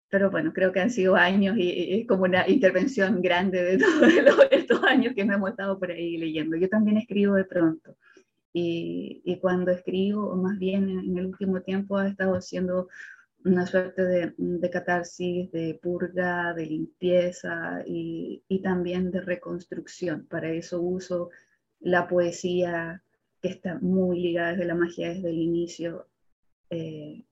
[0.09, 3.77] pero bueno, creo que han sido años y, es como una intervención grande de
[4.27, 6.57] todos estos años que me hemos estado por ahí leyendo.
[6.57, 7.95] Yo también escribo de pronto.
[8.53, 12.87] Y, cuando escribo, o más bien en, el último tiempo, ha estado haciendo
[13.45, 20.27] una suerte de, catarsis, de purga, de limpieza y, y, también de reconstrucción.
[20.27, 21.29] Para eso uso
[21.79, 23.03] la poesía
[23.41, 26.07] que está muy ligada desde la magia desde el inicio.
[26.69, 27.25] Eh,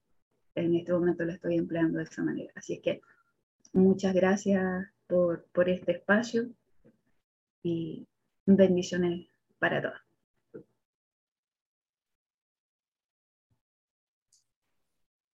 [0.55, 2.51] en este momento la estoy empleando de esa manera.
[2.55, 3.01] Así es que
[3.71, 6.49] muchas gracias por, por este espacio
[7.63, 8.05] y
[8.45, 10.10] bendiciones para todos.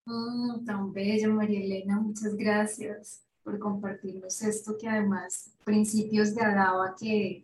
[0.08, 6.96] Mm, tan bella, María Elena, muchas gracias por compartirnos esto, que además, principios de Adaba
[6.98, 7.44] que,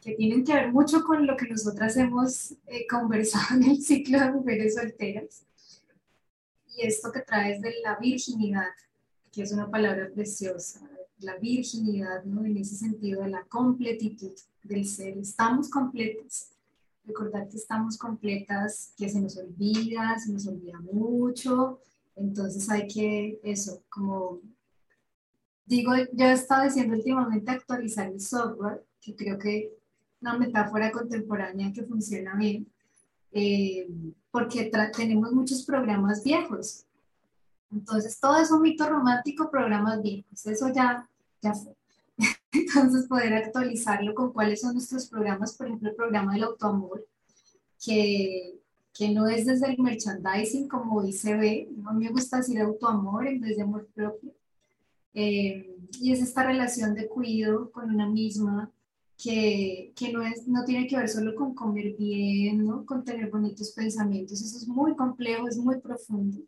[0.00, 4.20] que tienen que ver mucho con lo que nosotras hemos eh, conversado en el ciclo
[4.20, 5.44] de mujeres solteras.
[6.76, 8.70] Y esto que traes de la virginidad,
[9.32, 10.80] que es una palabra preciosa,
[11.18, 12.44] la virginidad, ¿no?
[12.44, 15.18] En ese sentido de la completitud del ser.
[15.18, 16.50] Estamos completos
[17.08, 21.80] recordar que estamos completas, que se nos olvida, se nos olvida mucho,
[22.14, 24.40] entonces hay que, eso, como
[25.64, 29.72] digo, yo he estado diciendo últimamente actualizar el software, que creo que
[30.20, 32.66] una metáfora contemporánea que funciona bien,
[33.32, 33.88] eh,
[34.30, 36.84] porque tenemos muchos programas viejos.
[37.70, 41.08] Entonces, todo es un mito romántico, programas viejos, eso ya,
[41.42, 41.77] ya fue.
[42.52, 47.06] Entonces, poder actualizarlo con cuáles son nuestros programas, por ejemplo, el programa del autoamor,
[47.84, 48.58] que,
[48.92, 53.40] que no es desde el merchandising como dice ve, no me gusta decir autoamor en
[53.40, 54.32] vez de amor propio.
[55.14, 58.70] Eh, y es esta relación de cuidado con una misma
[59.16, 62.86] que, que, no, es, no tiene que ver solo con comer bien, ¿no?
[62.86, 66.38] con tener bonitos pensamientos, eso es muy complejo, es muy profundo.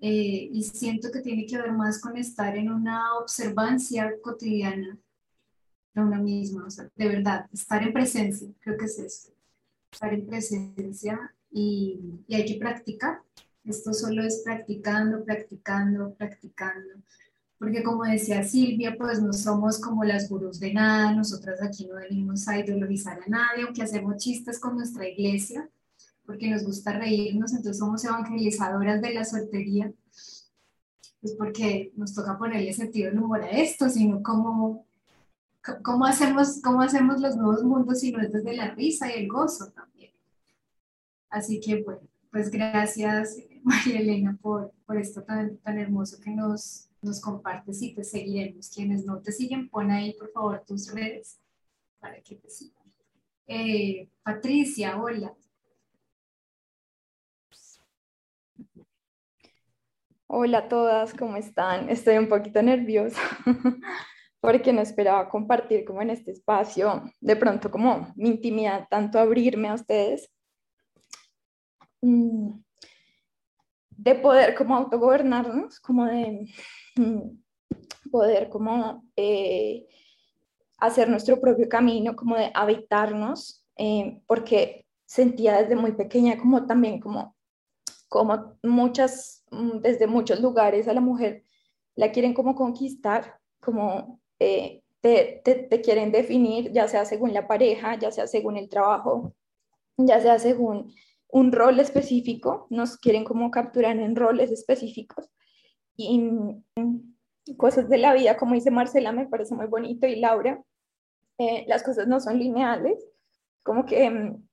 [0.00, 4.96] Eh, y siento que tiene que ver más con estar en una observancia cotidiana
[6.02, 9.32] de una misma, o sea, de verdad, estar en presencia, creo que es eso,
[9.92, 13.20] estar en presencia y, y hay que practicar.
[13.64, 16.94] Esto solo es practicando, practicando, practicando
[17.58, 21.96] porque como decía Silvia, pues no somos como las gurús de nada, nosotras aquí no
[21.96, 25.68] venimos a ideologizar a nadie, aunque hacemos chistes con nuestra iglesia,
[26.24, 29.92] porque nos gusta reírnos, entonces somos evangelizadoras de la soltería,
[31.20, 34.86] pues porque nos toca ponerle sentido del humor a esto, sino como
[35.82, 39.28] cómo hacemos, cómo hacemos los nuevos mundos si no es desde la risa y el
[39.28, 40.12] gozo también.
[41.30, 46.88] Así que bueno, pues gracias María Elena por, por esto tan, tan hermoso que nos,
[47.02, 48.70] nos compartes y te seguiremos.
[48.70, 51.40] Quienes no te siguen, pon ahí por favor tus redes
[51.98, 52.78] para que te sigan.
[53.46, 55.34] Eh, Patricia, hola.
[60.30, 61.88] Hola a todas, ¿cómo están?
[61.88, 63.18] Estoy un poquito nerviosa
[64.40, 69.68] porque no esperaba compartir como en este espacio, de pronto como mi intimidad, tanto abrirme
[69.68, 70.30] a ustedes.
[72.00, 72.60] Mm,
[73.90, 76.48] de poder como autogobernarnos, como de
[76.96, 79.86] mm, poder como eh,
[80.78, 87.00] hacer nuestro propio camino, como de habitarnos, eh, porque sentía desde muy pequeña como también
[87.00, 87.36] como,
[88.08, 91.44] como muchas, mm, desde muchos lugares a la mujer
[91.96, 97.46] la quieren como conquistar, como eh, te, te, te quieren definir, ya sea según la
[97.46, 99.34] pareja, ya sea según el trabajo,
[99.96, 100.92] ya sea según
[101.30, 105.28] un rol específico, nos quieren como capturar en roles específicos.
[105.96, 106.22] Y
[107.56, 110.62] cosas de la vida, como dice Marcela, me parece muy bonito, y Laura,
[111.38, 113.04] eh, las cosas no son lineales,
[113.62, 114.48] como que mm,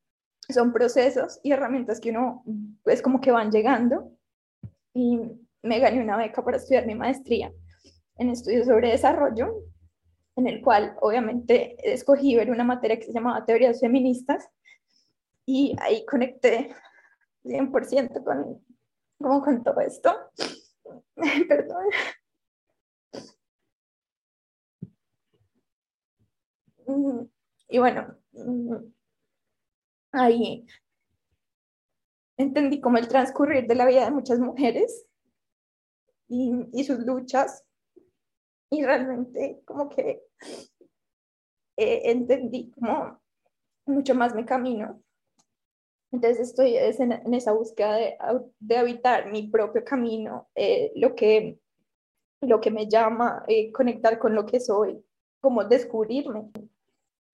[0.50, 4.12] son procesos y herramientas que uno es pues, como que van llegando.
[4.94, 5.20] Y
[5.62, 7.52] me gané una beca para estudiar mi maestría
[8.18, 9.54] en estudios sobre desarrollo,
[10.36, 14.50] en el cual obviamente escogí ver una materia que se llamaba teorías feministas
[15.46, 16.76] y ahí conecté
[17.44, 18.66] 100% con,
[19.18, 20.14] como con todo esto.
[21.48, 21.86] Perdón.
[26.88, 27.26] Mm,
[27.70, 28.76] y bueno, mm,
[30.12, 30.68] ahí
[32.38, 35.06] entendí como el transcurrir de la vida de muchas mujeres
[36.28, 37.64] y, y sus luchas
[38.80, 40.24] y realmente como que
[41.78, 43.20] eh, entendí como
[43.86, 45.02] mucho más mi camino
[46.16, 47.98] entonces estoy en, esa búsqueda
[48.60, 51.60] de, habitar mi propio camino, eh, lo, que,
[52.42, 55.04] lo que me llama, eh, conectar con lo que soy,
[55.42, 56.52] como descubrirme.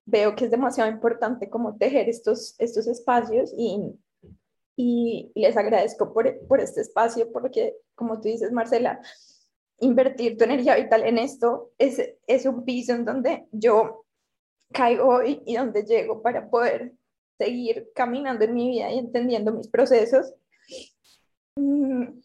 [0.06, 3.94] Veo que es demasiado importante como tejer estos, estos espacios y,
[4.76, 9.00] y les agradezco por, por este espacio, porque como tú dices, Marcela,
[9.82, 14.05] invertir tu energía vital en esto es, es un piso en donde yo
[14.71, 16.93] caigo y, y donde llego para poder
[17.38, 20.34] seguir caminando en mi vida y entendiendo mis procesos.
[21.55, 22.19] Mm,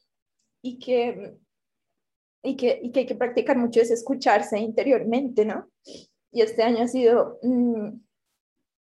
[0.62, 1.36] y que,
[2.42, 5.70] y que, y que hay que practicar mucho es escucharse interiormente, ¿no?
[6.30, 7.88] Y este año ha sido mm,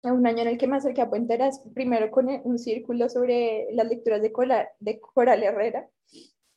[0.04, 3.88] un año en el que me acerqué a Puenteras, primero con un círculo sobre las
[3.88, 5.90] lecturas de Coral, de Coral Herrera.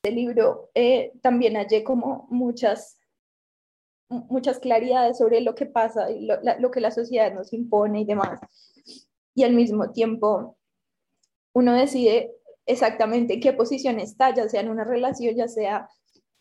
[0.05, 2.99] Este libro eh, también hallé como muchas
[4.09, 8.05] muchas claridades sobre lo que pasa y lo, lo que la sociedad nos impone y
[8.05, 8.41] demás.
[9.33, 10.57] Y al mismo tiempo
[11.53, 12.35] uno decide
[12.67, 15.89] exactamente en qué posición está, ya sea en una relación, ya sea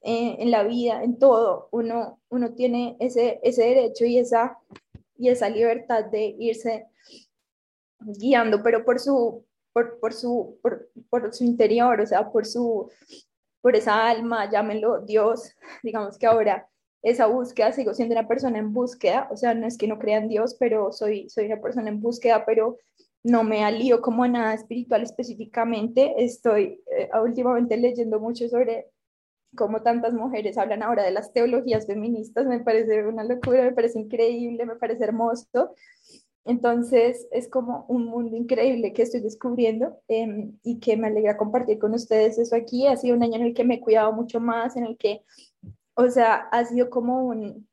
[0.02, 4.58] eh, en la vida, en todo, uno, uno tiene ese, ese derecho y esa,
[5.20, 6.88] y esa libertad de irse
[8.00, 12.90] guiando, pero por su, por, por su, por, por, su interior, o sea, por, su,
[13.62, 16.68] por esa alma, llámenlo Dios, digamos que ahora
[17.04, 20.20] esa búsqueda, sigo siendo una persona en búsqueda, o sea, no es que no crea
[20.20, 22.78] en Dios, pero soy, soy una persona en búsqueda, pero
[23.24, 26.24] no me alío como a nada espiritual específicamente.
[26.24, 28.88] Estoy eh, últimamente leyendo mucho sobre
[29.56, 34.00] cómo tantas mujeres hablan ahora de las teologías feministas, me parece una locura, me parece
[34.00, 35.76] increíble, me parece hermoso.
[36.46, 41.78] Entonces es como un mundo increíble que estoy descubriendo em, y que me alegra compartir
[41.78, 42.88] con ustedes eso aquí.
[42.88, 45.24] Ha sido un año en el que me he cuidado mucho más, en el que,
[45.94, 47.68] o sea, ha sido como un,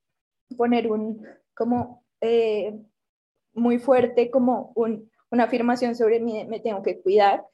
[0.57, 2.79] poner un, como eh,
[3.55, 7.45] muy fuerte, como un, una afirmación sobre mí, me tengo que cuidar.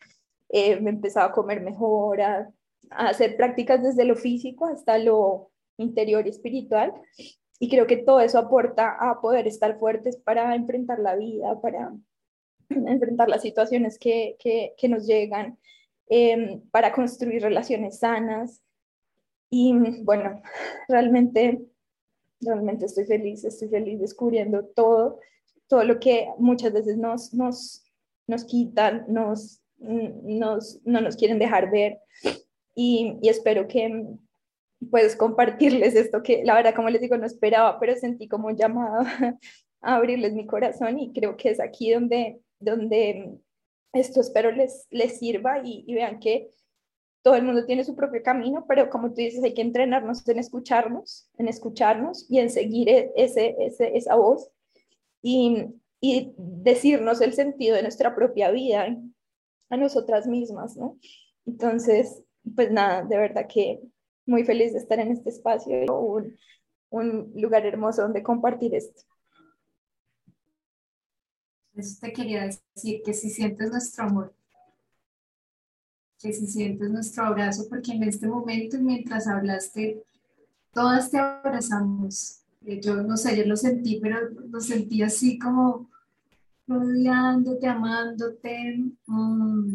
[0.49, 2.51] Eh, me he empezado a comer mejor, a,
[2.91, 6.93] a hacer prácticas desde lo físico hasta lo interior y espiritual.
[7.59, 11.95] Y creo que todo eso aporta a poder estar fuertes para enfrentar la vida, para
[12.69, 15.59] enfrentar las situaciones que, que, que nos llegan,
[16.09, 18.63] eh, para construir relaciones sanas.
[19.51, 20.43] Y bueno,
[20.89, 21.65] realmente,
[22.41, 25.21] realmente estoy feliz, estoy feliz descubriendo todo,
[25.69, 27.85] todo lo que muchas veces nos, nos,
[28.27, 32.01] nos quitan, nos, nos, no nos quieren dejar ver.
[32.75, 34.17] Y, y espero que,
[34.91, 39.03] pues compartirles esto que la verdad, como les digo, no esperaba, pero sentí como llamado
[39.81, 43.39] a abrirles mi corazón y creo que es aquí donde, donde
[43.93, 46.51] esto espero les, les sirva y, vean que
[47.23, 50.39] todo el mundo tiene su propio camino, pero como tú dices, hay que entrenarnos en
[50.39, 54.51] escucharnos, en escucharnos y en seguir e, ese, ese, esa voz
[55.23, 55.65] y,
[56.01, 58.95] y decirnos el sentido de nuestra propia vida
[59.71, 60.99] a nosotras mismas, ¿no?
[61.47, 62.23] Entonces,
[62.55, 63.81] pues nada, de verdad que
[64.27, 65.75] muy feliz de estar en este espacio,
[66.91, 69.03] un, lugar hermoso donde compartir esto.
[71.75, 74.35] Eso te quería decir, que si sientes nuestro amor,
[76.21, 80.05] que si sientes nuestro abrazo, porque en este momento, mientras hablaste,
[80.73, 82.45] todas te abrazamos.
[82.65, 85.91] Eh, yo no sé, yo lo sentí, pero lo sentí así como
[86.67, 89.75] rodeándote, amándote, mm,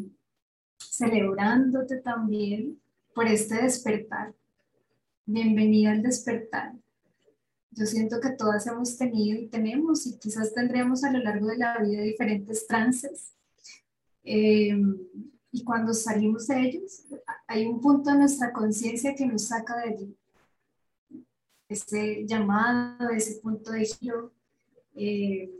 [0.77, 2.81] celebrándote también
[3.13, 4.33] por este despertar.
[5.31, 6.73] Bienvenida al despertar.
[7.69, 11.57] Yo siento que todas hemos tenido y tenemos y quizás tendremos a lo largo de
[11.57, 13.35] la vida diferentes trances.
[14.23, 14.75] Eh,
[15.51, 17.05] y cuando salimos de ellos,
[17.45, 20.17] hay un punto de nuestra conciencia que nos saca de allí.
[21.67, 24.33] Ese llamado, ese punto de giro
[24.95, 25.51] eh,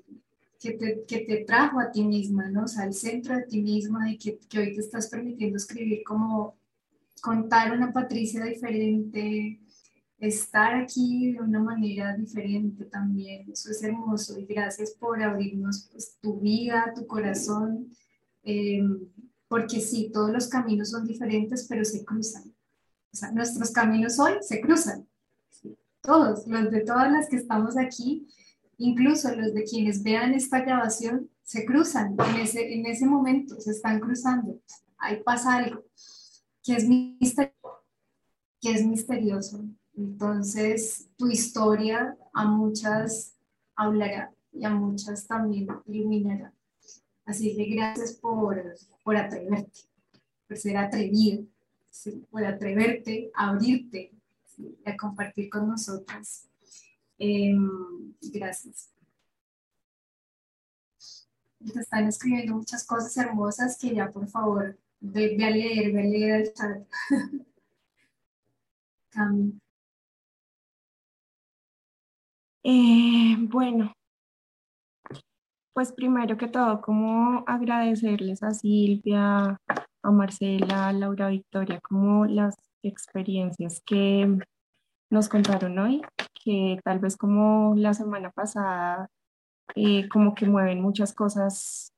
[0.60, 2.64] que, te, que, te, trajo a ti misma, ¿no?
[2.64, 6.02] O sea, al centro de ti misma y que, que hoy te estás permitiendo escribir
[6.04, 6.58] como
[7.20, 9.60] contar una Patricia diferente,
[10.20, 13.50] estar aquí de una manera diferente también.
[13.52, 17.88] Eso es hermoso y gracias por abrirnos pues, tu vida, tu corazón,
[18.44, 18.82] eh,
[19.48, 22.44] porque sí, todos los caminos son diferentes, pero se cruzan.
[23.12, 25.08] O sea, nuestros caminos hoy se cruzan.
[26.02, 28.28] Todos, los de todas las que estamos aquí,
[28.78, 33.72] incluso los de quienes vean esta grabación, se cruzan en ese, en ese momento, se
[33.72, 34.60] están cruzando.
[34.98, 35.84] Ahí pasa algo
[36.64, 36.86] que es,
[38.62, 39.66] que es misterioso.
[39.96, 43.36] Entonces, tu historia a muchas
[43.76, 46.54] hablará y a muchas también iluminará.
[47.26, 49.82] Así que gracias por, por atreverte,
[50.48, 51.46] por ser atrevido,
[52.32, 54.12] por atreverte a abrirte,
[54.86, 56.50] a compartir con nosotras.
[57.18, 58.90] Em, gracias.
[61.60, 66.04] Te están escribiendo muchas cosas hermosas que ya por favor Ve, a leer, ve a
[66.04, 66.88] leer el chat.
[72.64, 73.94] eh, bueno,
[75.74, 79.58] pues primero que todo, como agradecerles a Silvia,
[80.04, 84.40] a Marcela, a Laura Victoria, como las experiencias que
[85.10, 86.02] nos contaron hoy,
[86.44, 89.10] que tal vez como la semana pasada,
[89.76, 91.94] eh, como que mueven muchas cosas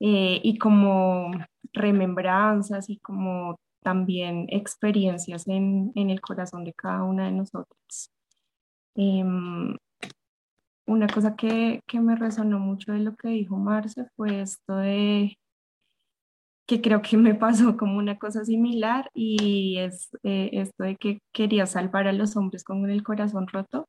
[0.00, 1.30] eh, y como
[1.72, 8.10] remembranzas y como también experiencias en, en el corazón de cada una de nosotros.
[8.96, 9.76] Em,
[10.86, 15.36] una cosa que, que, me resonó mucho de lo que dijo Marce fue esto de
[16.66, 21.20] que creo que me pasó como una cosa similar y es eh, esto de que
[21.32, 23.88] quería salvar a los hombres con el corazón roto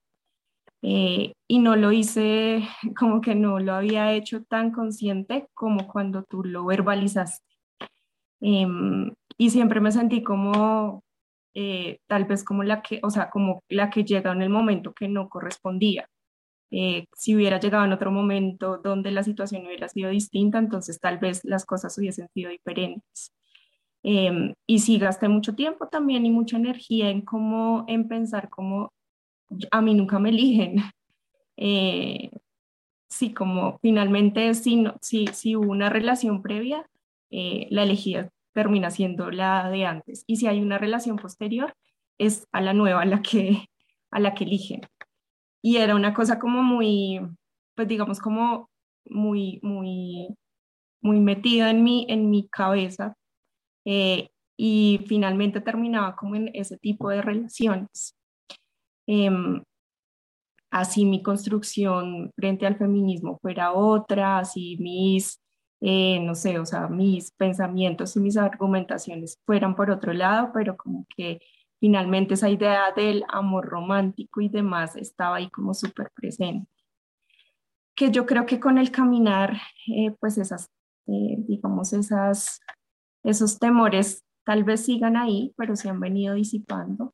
[0.81, 2.67] eh, y no lo hice
[2.97, 7.45] como que no lo había hecho tan consciente como cuando tú lo verbalizaste.
[8.41, 11.03] Em, y siempre me sentí como
[11.53, 14.93] eh, tal vez como la que, o sea, como la que llega en el momento
[14.93, 16.07] que no correspondía.
[16.71, 21.17] Eh, si hubiera llegado en otro momento donde la situación hubiera sido distinta, entonces tal
[21.17, 23.33] vez las cosas hubiesen sido diferentes.
[24.03, 28.91] Em, y sí gasté mucho tiempo también y mucha energía en cómo, en pensar cómo
[29.72, 30.78] a mí nunca me eligen.
[31.60, 32.30] Eh,
[33.10, 36.88] sí, como finalmente si, si, si hubo una relación previa,
[37.32, 40.24] eh, la elegida termina siendo la de antes.
[40.28, 41.74] Y si hay una relación posterior,
[42.18, 43.69] es a la nueva a la que,
[44.11, 44.82] a la que eligen.
[45.61, 47.22] Y era una cosa como muy,
[47.76, 48.69] pues digamos, como
[49.06, 50.36] muy, muy,
[51.02, 53.15] muy metido en mi, en mi cabeza
[53.86, 58.16] eh, y finalmente terminaba como en ese tipo de relaciones.
[59.07, 59.63] Em,
[60.71, 65.41] así mi construcción frente al feminismo fuera otra, así mis,
[65.81, 70.75] eh, no sé, o sea, mis pensamientos y mis argumentaciones fueran por otro lado, pero
[70.77, 71.39] como que
[71.79, 76.69] finalmente esa idea del amor romántico y demás estaba ahí como súper presente.
[77.95, 79.57] Que yo creo que con el caminar,
[79.88, 80.69] eh, pues esas,
[81.07, 82.61] eh, digamos, esas,
[83.23, 87.13] esos temores tal vez sigan ahí, pero se han venido disipando.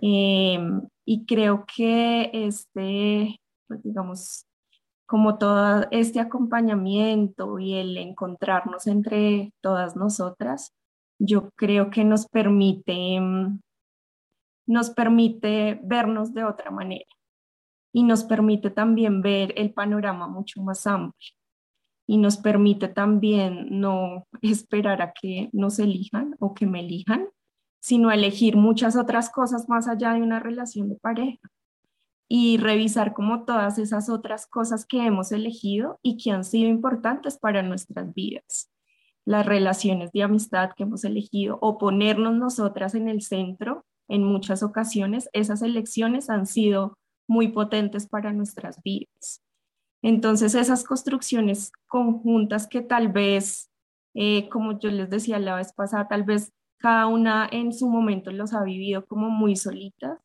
[0.00, 4.46] Em, y creo que este, pues digamos,
[5.06, 10.72] como todo este acompañamiento y el encontrarnos entre todas nosotras,
[11.18, 13.60] yo creo que nos permite, em,
[14.66, 17.10] nos permite vernos de otra manera
[17.92, 21.32] y nos permite también ver el panorama mucho más amplio
[22.06, 27.28] y nos permite también no esperar a que nos elijan o que me elijan,
[27.82, 31.50] sino elegir muchas otras cosas más allá de una relación de pareja
[32.28, 37.36] y revisar como todas esas otras cosas que hemos elegido y que han sido importantes
[37.36, 38.70] para nuestras vidas.
[39.24, 44.62] Las relaciones de amistad que hemos elegido o ponernos nosotras en el centro en muchas
[44.62, 46.96] ocasiones, esas elecciones han sido
[47.26, 49.42] muy potentes para nuestras vidas.
[50.02, 53.70] Entonces, esas construcciones conjuntas que tal vez,
[54.14, 56.52] eh, como yo les decía la vez pasada, tal vez
[56.82, 60.18] cada una en su momento los ha vivido como muy solitas.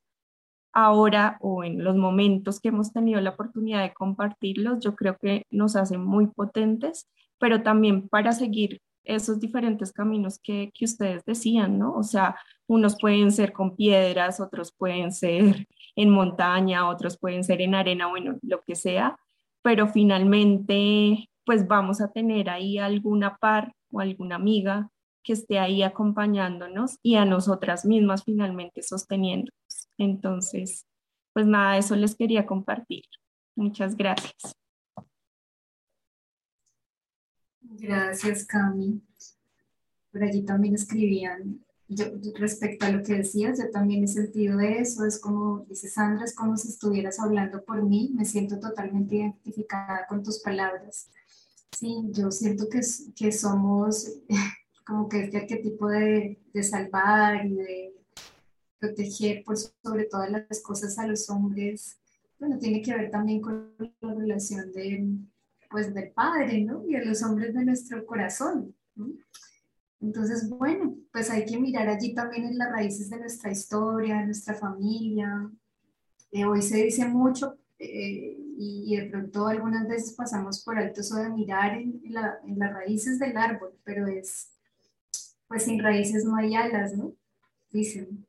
[0.74, 5.46] Ahora o en los momentos que hemos tenido la oportunidad de compartirlos, yo creo que
[5.50, 7.08] nos hacen muy potentes,
[7.40, 11.94] pero también para seguir esos diferentes caminos que, que ustedes decían, ¿no?
[11.94, 12.36] O sea,
[12.68, 18.08] unos pueden ser con piedras, otros pueden ser en montaña, otros pueden ser en arena,
[18.08, 19.18] bueno, lo que sea,
[19.62, 24.90] pero finalmente pues vamos a tener ahí alguna par o alguna amiga
[25.28, 29.90] que esté ahí acompañándonos y a nosotras mismas finalmente sosteniéndonos.
[29.98, 30.86] Entonces,
[31.34, 33.04] pues nada, eso les quería compartir.
[33.54, 34.56] Muchas gracias.
[37.62, 39.02] Gracias, Cami.
[40.14, 41.60] Por allí también escribían,
[41.90, 42.06] yo,
[42.40, 46.34] respecto a lo que decías, yo también he sentido eso, es como, dice Sandra, es
[46.34, 51.10] como si estuvieras hablando por mí, me siento totalmente identificada con tus palabras.
[51.78, 52.80] Sí, yo siento que,
[53.14, 54.10] que somos
[54.88, 57.94] como que este arquetipo de, de salvar y de
[58.80, 62.00] proteger por sobre todas las cosas a los hombres,
[62.40, 65.10] bueno, tiene que ver también con la relación de,
[65.70, 66.88] pues, del Padre, ¿no?
[66.88, 68.76] Y a los hombres de nuestro corazón.
[68.96, 69.12] ¿no?
[70.00, 74.26] Entonces, bueno, pues hay que mirar allí también en las raíces de nuestra historia, de
[74.28, 75.50] nuestra familia.
[76.32, 81.16] Eh, hoy se dice mucho eh, y, de pronto algunas veces pasamos por alto eso
[81.16, 84.57] de mirar en, la, en las raíces del árbol, pero es
[85.48, 87.14] pues sin raíces no hay alas, ¿no?
[87.72, 88.26] Dicen.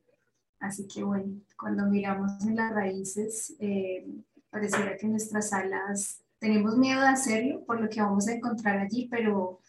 [0.61, 4.07] Así que bueno, cuando miramos en las raíces, eh,
[4.51, 9.09] pareciera que nuestras alas, tenemos miedo de hacerlo por lo que vamos a encontrar allí,
[9.11, 9.61] pero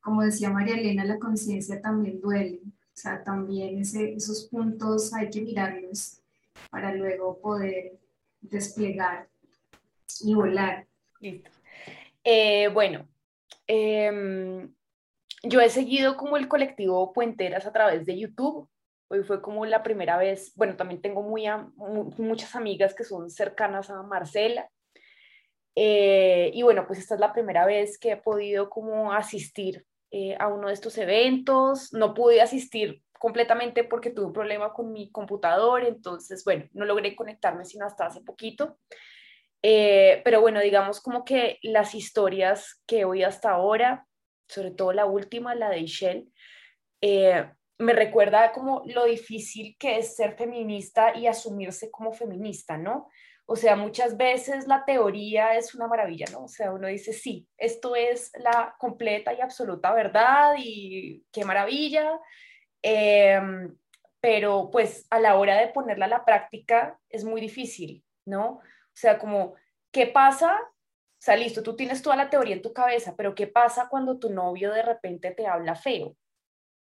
[0.00, 2.60] como decía María Elena, la conciencia también duele.
[2.64, 6.20] O sea, también esos puntos hay que mirarlos
[6.70, 7.98] para luego poder
[8.40, 9.28] desplegar
[10.20, 10.86] y volar.
[11.20, 11.50] Listo.
[12.24, 13.06] Eh, bueno,
[13.66, 14.68] eh,
[15.42, 18.68] yo he seguido como el colectivo Puenteras a través de YouTube.
[19.10, 21.44] Hoy fue como la primera vez, bueno, también tengo muy,
[22.18, 24.68] muchas amigas que son cercanas a Marcela.
[25.74, 30.36] Eh, y bueno, pues esta es la primera vez que he podido como asistir eh,
[30.38, 31.92] a uno de estos eventos.
[31.92, 37.16] No pude asistir completamente porque tuve un problema con mi computador, entonces, bueno, no logré
[37.16, 38.78] conectarme sino hasta hace poquito.
[39.62, 44.07] Eh, pero bueno, digamos como que las historias que oído hasta ahora
[44.48, 46.32] sobre todo la última, la de Ishel,
[47.00, 47.48] eh,
[47.78, 53.08] me recuerda como lo difícil que es ser feminista y asumirse como feminista, ¿no?
[53.46, 56.44] O sea, muchas veces la teoría es una maravilla, ¿no?
[56.44, 62.20] O sea, uno dice, sí, esto es la completa y absoluta verdad y qué maravilla,
[62.82, 63.74] em,
[64.20, 68.46] pero pues a la hora de ponerla a la práctica es muy difícil, ¿no?
[68.48, 68.60] O
[68.92, 69.54] sea, como,
[69.92, 70.58] ¿qué pasa
[71.18, 74.20] o sea, listo, tú tienes toda la teoría en tu cabeza, pero ¿qué pasa cuando
[74.20, 76.16] tu novio de repente te habla feo?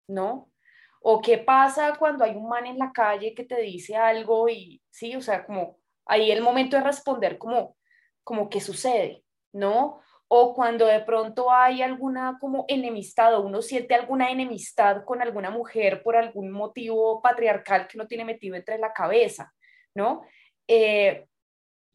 [0.08, 0.52] ¿No?
[1.00, 4.82] ¿O qué pasa cuando hay un man en la calle que te dice algo y,
[4.90, 7.78] sí, o sea, como ahí el momento de responder como,
[8.24, 10.00] como qué sucede, ¿no?
[10.28, 15.50] O cuando de pronto hay alguna como enemistad o uno siente alguna enemistad con alguna
[15.50, 19.54] mujer por algún motivo patriarcal que uno tiene metido entre la cabeza,
[19.94, 20.26] ¿no?
[20.68, 21.26] Eh,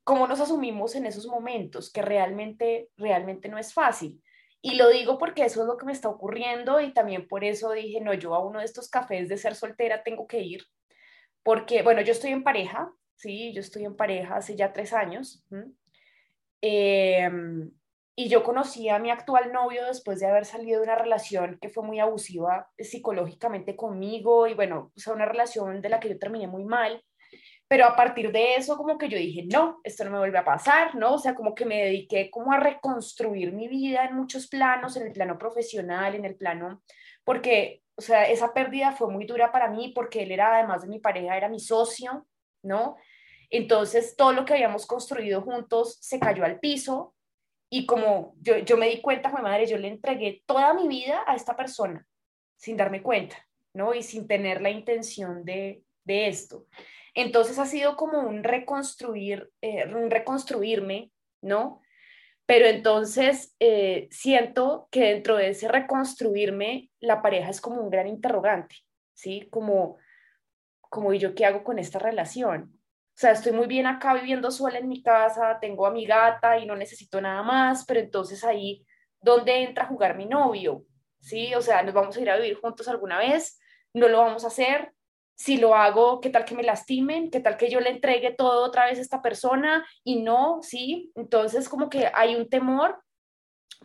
[0.04, 4.22] cómo nos asumimos en esos momentos, que realmente, realmente no es fácil.
[4.62, 7.72] Y lo digo porque eso es lo que me está ocurriendo y también por eso
[7.72, 10.64] dije, no, yo a uno de estos cafés de ser soltera tengo que ir,
[11.44, 15.44] porque, bueno, yo estoy en pareja, sí, yo estoy en pareja hace ya tres años.
[16.62, 17.72] Em,
[18.16, 21.70] y yo conocí a mi actual novio después de haber salido de una relación que
[21.70, 26.20] fue muy abusiva psicológicamente conmigo y bueno, o sea, una relación de la que yo
[26.20, 27.04] terminé muy mal.
[27.72, 30.44] Pero a partir de eso, como que yo dije, no, esto no me vuelve a
[30.44, 31.14] pasar, ¿no?
[31.14, 35.08] O sea, como que me dediqué como a reconstruir mi vida en muchos planos, en
[35.08, 36.84] el plano profesional, en el plano,
[37.24, 40.90] porque, o sea, esa pérdida fue muy dura para mí porque él era, además de
[40.90, 42.28] mi pareja, era mi socio,
[42.62, 42.98] ¿no?
[43.50, 47.16] Entonces, todo lo que habíamos construido juntos se cayó al piso
[47.70, 51.24] y como yo, yo me di cuenta, mi madre, yo le entregué toda mi vida
[51.26, 52.06] a esta persona
[52.58, 53.38] sin darme cuenta,
[53.74, 53.94] ¿no?
[53.94, 56.66] Y sin tener la intención de, de esto.
[57.14, 61.12] Entonces ha sido como un reconstruir, eh, un reconstruirme,
[61.42, 61.82] ¿no?
[62.46, 68.08] Pero entonces eh, siento que dentro de ese reconstruirme, la pareja es como un gran
[68.08, 68.76] interrogante,
[69.14, 69.48] ¿sí?
[69.50, 69.98] Como,
[70.82, 72.74] como, ¿y yo qué hago con esta relación?
[72.74, 76.58] O sea, estoy muy bien acá viviendo sola en mi casa, tengo a mi gata
[76.58, 78.86] y no necesito nada más, pero entonces ahí,
[79.20, 80.86] ¿dónde entra a jugar mi novio?
[81.20, 81.54] ¿Sí?
[81.54, 83.60] O sea, nos vamos a ir a vivir juntos alguna vez,
[83.94, 84.92] no lo vamos a hacer,
[85.36, 87.32] si lo hago, ¿qué tal que me lastimen?
[87.32, 90.60] ¿Qué tal que yo le entregue todo otra vez a esta persona y no?
[90.62, 93.02] Sí, entonces como que hay un temor,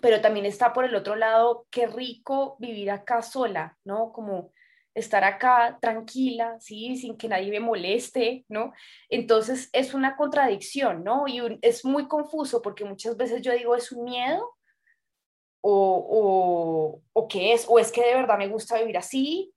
[0.00, 4.12] pero también está por el otro lado, qué rico vivir acá sola, ¿no?
[4.12, 4.52] Como
[4.94, 6.96] estar acá tranquila, ¿sí?
[6.96, 8.72] Sin que nadie me moleste, ¿no?
[9.08, 11.28] Entonces es una contradicción, ¿no?
[11.28, 14.56] Y es muy confuso porque muchas veces yo digo, ¿es un miedo?
[15.60, 19.52] O, o, o qué es, o es que de verdad me gusta vivir así,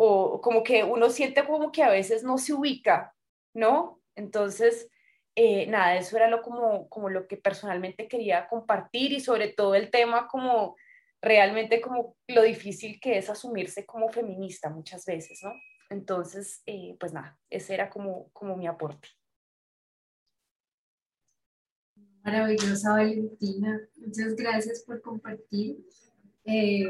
[0.00, 3.16] o como que uno siente como que a veces no se ubica,
[3.52, 4.00] ¿no?
[4.14, 4.88] Entonces,
[5.34, 9.74] eh, nada, eso era lo como, como lo que personalmente quería compartir y sobre todo
[9.74, 10.76] el tema como
[11.20, 15.52] realmente como lo difícil que es asumirse como feminista muchas veces, ¿no?
[15.90, 19.08] Entonces, eh, pues nada, ese era como, como mi aporte.
[22.22, 25.84] Maravillosa Valentina, muchas gracias por compartir.
[26.44, 26.88] Eh,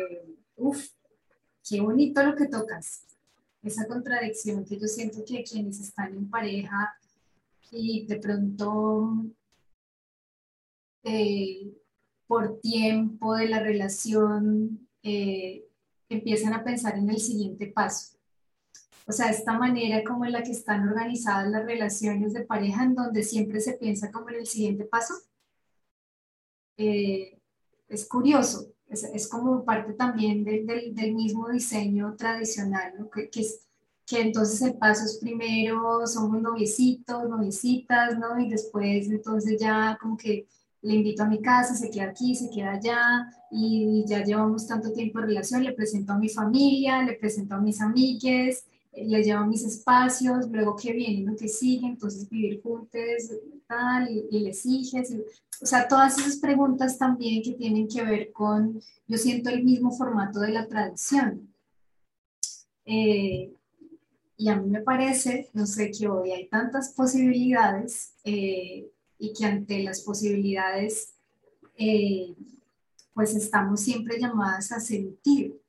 [0.57, 0.89] uf,
[1.69, 3.05] qué bonito lo que tocas,
[3.63, 6.97] esa contradicción que yo siento que quienes están en pareja
[7.71, 9.27] y de pronto
[11.03, 11.75] eh,
[12.27, 15.67] por tiempo de la relación eh,
[16.09, 18.17] empiezan a pensar en el siguiente paso.
[19.07, 22.95] O sea, esta manera como en la que están organizadas las relaciones de pareja, en
[22.95, 25.15] donde siempre se piensa como en el siguiente paso,
[26.77, 27.39] eh,
[27.89, 33.11] es curioso, es, es como parte también del, del mismo diseño tradicional, ¿no?
[33.11, 33.61] que, que, es,
[34.07, 38.41] que entonces el paso es primero, somos noviecitos, noviecitas, ¿no?
[38.41, 40.47] Y después entonces ya como que
[40.81, 44.93] le invito a mi casa, se queda aquí, se queda allá, y ya llevamos tanto
[44.93, 49.41] tiempo de relación, le presento a mi familia, le presento a mis amigues, le llevo
[49.41, 53.03] a mis espacios, luego que viene, lo que sigue, entonces vivir juntos,
[54.09, 55.15] y, y les sigues,
[55.61, 59.91] o sea, todas esas preguntas también que tienen que ver con, yo siento el mismo
[59.91, 61.53] formato de la tradición.
[62.85, 63.53] Eh,
[64.37, 68.89] y a mí me parece, no sé, que hoy hay tantas posibilidades eh,
[69.19, 71.15] y que ante las posibilidades,
[71.77, 72.35] eh,
[73.13, 75.61] pues estamos siempre llamadas a sentir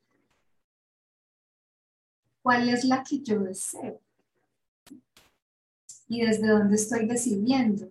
[2.42, 4.00] cuál es la que yo deseo
[6.10, 7.88] y desde dónde estoy decidiendo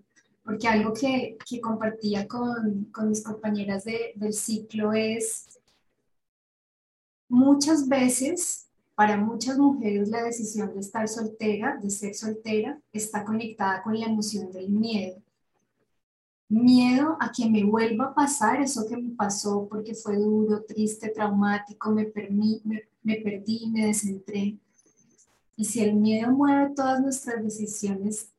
[0.49, 5.59] porque algo que, que compartía con, con, mis compañeras de, del ciclo es,
[7.27, 13.83] muchas veces, para muchas mujeres, la decisión de estar soltera, de ser soltera, está conectada
[13.83, 15.21] con la emoción del miedo.
[16.47, 21.09] Miedo a que me vuelva a pasar eso que me pasó porque fue duro, triste,
[21.09, 22.11] traumático, me,
[22.63, 24.57] me, me perdí, me descentré.
[25.59, 28.31] Y si el miedo mueve todas nuestras decisiones,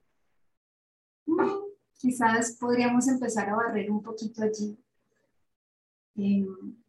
[1.99, 4.83] quizás podríamos empezar a barrer un poquito allí.
[6.17, 6.83] Em,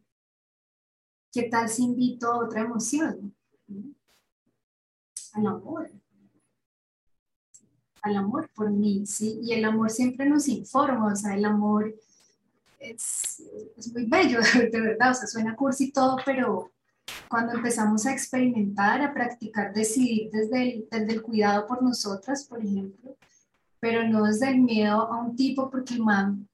[1.30, 3.36] ¿Qué tal si invito a otra emoción?
[5.34, 5.90] Al amor.
[8.00, 9.38] Al amor por mí, ¿sí?
[9.42, 11.94] Y el amor siempre nos informa, o sea, el amor
[12.78, 13.42] es,
[13.76, 14.40] es muy bello,
[14.72, 16.71] de verdad, o sea, suena cursi y todo, pero
[17.28, 22.64] cuando empezamos a experimentar, a practicar, decidir desde el, desde el cuidado por nosotras, por
[22.64, 23.16] ejemplo,
[23.80, 26.48] pero no desde el miedo a un tipo, porque el man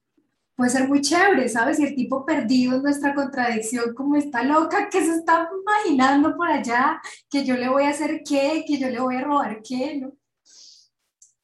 [0.55, 1.79] puede ser muy chévere, ¿sabes?
[1.79, 6.49] Y el tipo perdido en nuestra contradicción, como está loca, que se está imaginando por
[6.49, 10.01] allá, que yo le voy a hacer qué, que yo le voy a robar qué,
[10.01, 10.11] ¿no?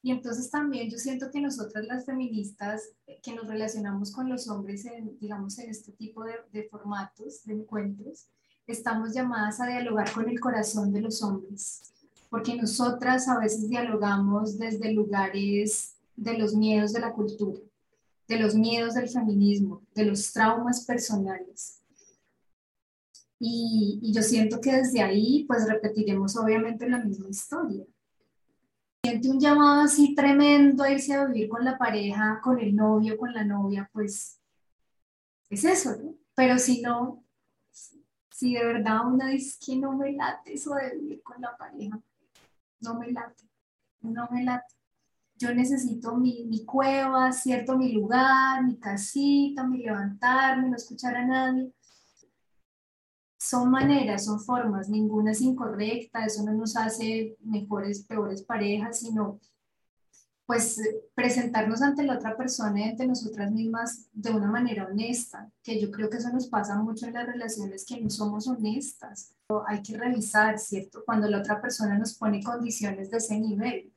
[0.02, 4.50] Y entonces también yo siento que nosotras las feministas eh, que nos relacionamos con los
[4.50, 8.28] hombres en, digamos, en este tipo de, de formatos, de encuentros,
[8.68, 11.94] estamos llamadas a dialogar con el corazón de los hombres,
[12.30, 17.60] porque nosotras a veces dialogamos desde lugares de los miedos de la cultura,
[18.28, 21.82] de los miedos del feminismo, de los traumas personales.
[23.38, 27.86] Y, y yo siento que desde ahí pues repetiremos obviamente la misma historia
[29.06, 33.18] siente un llamado así tremendo a irse a vivir con la pareja, con el novio,
[33.18, 34.40] con la novia, pues
[35.50, 36.16] es eso, ¿no?
[36.34, 37.24] Pero si no,
[38.36, 42.02] si de verdad una dice que no me late eso de vivir con la pareja,
[42.82, 43.44] no me late,
[44.02, 44.76] no me late.
[45.38, 51.26] Yo necesito mi, mi cueva, cierto, mi lugar, mi casita, mi levantarme, no escuchar a
[51.26, 51.74] nadie
[53.38, 59.40] son maneras, son formas, ninguna es incorrecta, eso no nos hace mejores, peores parejas, sino
[60.46, 60.80] pues
[61.16, 65.90] presentarnos ante la otra persona y ante nosotras mismas de una manera honesta, que yo
[65.90, 69.34] creo que eso nos pasa mucho en las relaciones que no somos honestas.
[69.68, 71.04] Hay que revisar, ¿cierto?
[71.04, 73.92] Cuando la otra persona nos pone condiciones de ese nivel.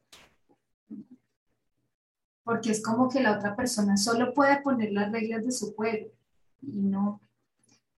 [2.45, 6.11] Porque es como que la otra persona solo puede poner las reglas de su juego
[6.63, 7.21] y no,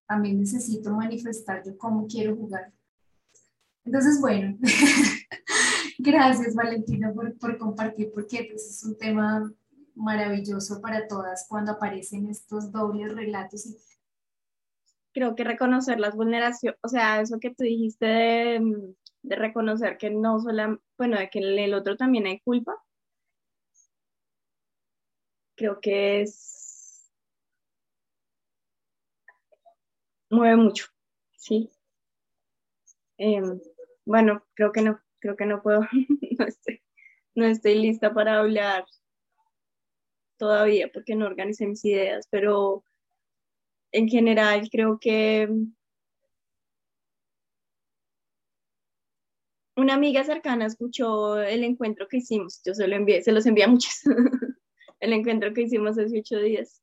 [0.06, 2.72] también necesito manifestar yo cómo quiero jugar.
[3.84, 4.58] Entonces, bueno,
[5.98, 9.52] gracias Valentina por, por compartir, porque pues, es un tema
[9.94, 13.66] maravilloso para todas cuando aparecen estos dobles relatos.
[15.12, 20.40] Creo que reconocer las vulneraciones, o sea, eso que tú dijiste de, reconocer que no
[20.40, 22.76] solo, bueno, de que en el otro también hay culpa,
[25.56, 27.10] creo que es
[30.30, 30.86] mueve mucho,
[31.36, 31.70] ¿sí?
[33.18, 33.60] Em,
[34.06, 35.80] bueno, creo que no, creo que no puedo,
[37.34, 38.84] no, estoy, lista para hablar
[40.38, 42.82] todavía porque no organicé mis ideas, pero
[43.92, 45.48] en general creo que
[49.76, 53.64] una amiga cercana escuchó el encuentro que hicimos, yo se lo envié, se los envié
[53.64, 53.94] a muchos,
[55.00, 56.82] el encuentro que hicimos hace ocho días.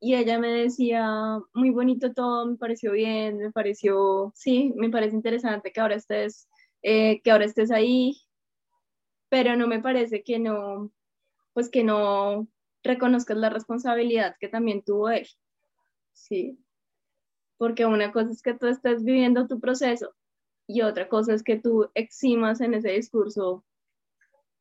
[0.00, 5.14] Y ella me decía, muy bonito todo, me pareció bien, me pareció, sí, me parece
[5.14, 6.48] interesante que ahora estés,
[6.82, 8.20] eh, que ahora estés ahí,
[9.28, 10.92] pero no me parece que no,
[11.54, 12.48] pues que no
[12.82, 15.28] reconozcas la responsabilidad que también tuvo él,
[16.12, 16.58] sí,
[17.58, 20.14] porque una cosa es que tú estés viviendo tu proceso
[20.66, 23.64] y otra cosa es que tú eximas en ese discurso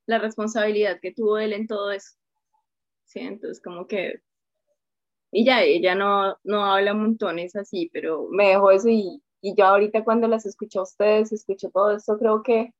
[0.06, 2.18] la responsabilidad que tuvo él en todo eso,
[3.06, 4.22] sí, entonces como que
[5.32, 9.66] y ya, ella no, no habla montones así, pero me dejó eso y, y yo
[9.66, 12.74] ahorita cuando las escucho a ustedes, escucho todo esto, creo que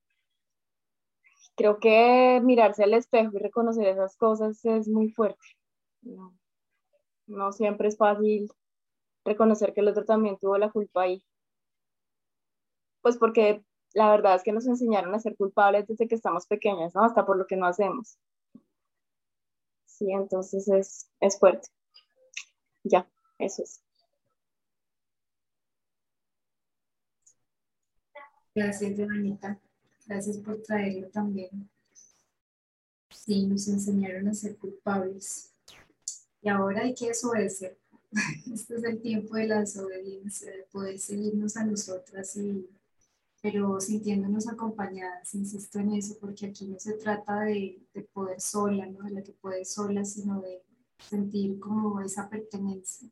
[1.56, 5.44] creo que mirarse al espejo y reconocer esas cosas es muy fuerte.
[6.02, 6.34] No,
[7.26, 8.50] no siempre es fácil
[9.24, 11.22] reconocer que el otro también tuvo la culpa ahí.
[13.02, 13.64] Pues porque
[13.94, 17.04] la verdad es que nos enseñaron a ser culpables desde que estamos pequeñas, ¿no?
[17.04, 18.18] Hasta por lo que no hacemos.
[19.86, 21.68] Sí, entonces es, es fuerte.
[22.84, 23.08] Ya,
[23.38, 23.82] eso es.
[28.54, 29.58] Gracias, Joanita.
[30.06, 31.70] Gracias por traerlo también.
[33.10, 35.52] Sí, nos enseñaron a ser culpables.
[36.42, 37.78] Y ahora hay que desobedecer.
[38.52, 42.68] Este es el tiempo de la desobediencia, de poder seguirnos a nosotras, y,
[43.40, 45.34] pero sintiéndonos acompañadas.
[45.34, 49.22] Insisto en eso, porque aquí no se trata de, de poder sola, no de la
[49.22, 50.62] que puede sola, sino de
[51.08, 53.08] sentir como esa pertenencia.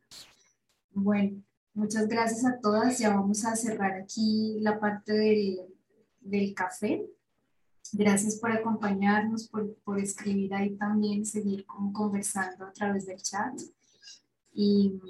[0.93, 1.43] Bueno,
[1.75, 2.99] muchas gracias a todas.
[2.99, 5.59] Ya vamos a cerrar aquí la parte del,
[6.21, 7.05] del café.
[7.93, 13.61] Gracias por acompañarnos, por, por, escribir ahí también, seguir como conversando a través del chat.
[14.53, 15.01] Y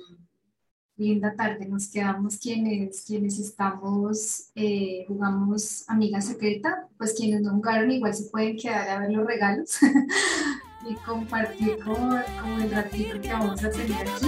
[0.96, 7.90] linda tarde, nos quedamos quienes, quienes estamos, eh, jugamos Amiga Secreta, pues quienes no jugaron
[7.90, 9.78] igual se pueden quedar a ver los regalos.
[10.88, 11.94] y compartir con,
[12.40, 14.26] con el ratito que vamos a tener aquí.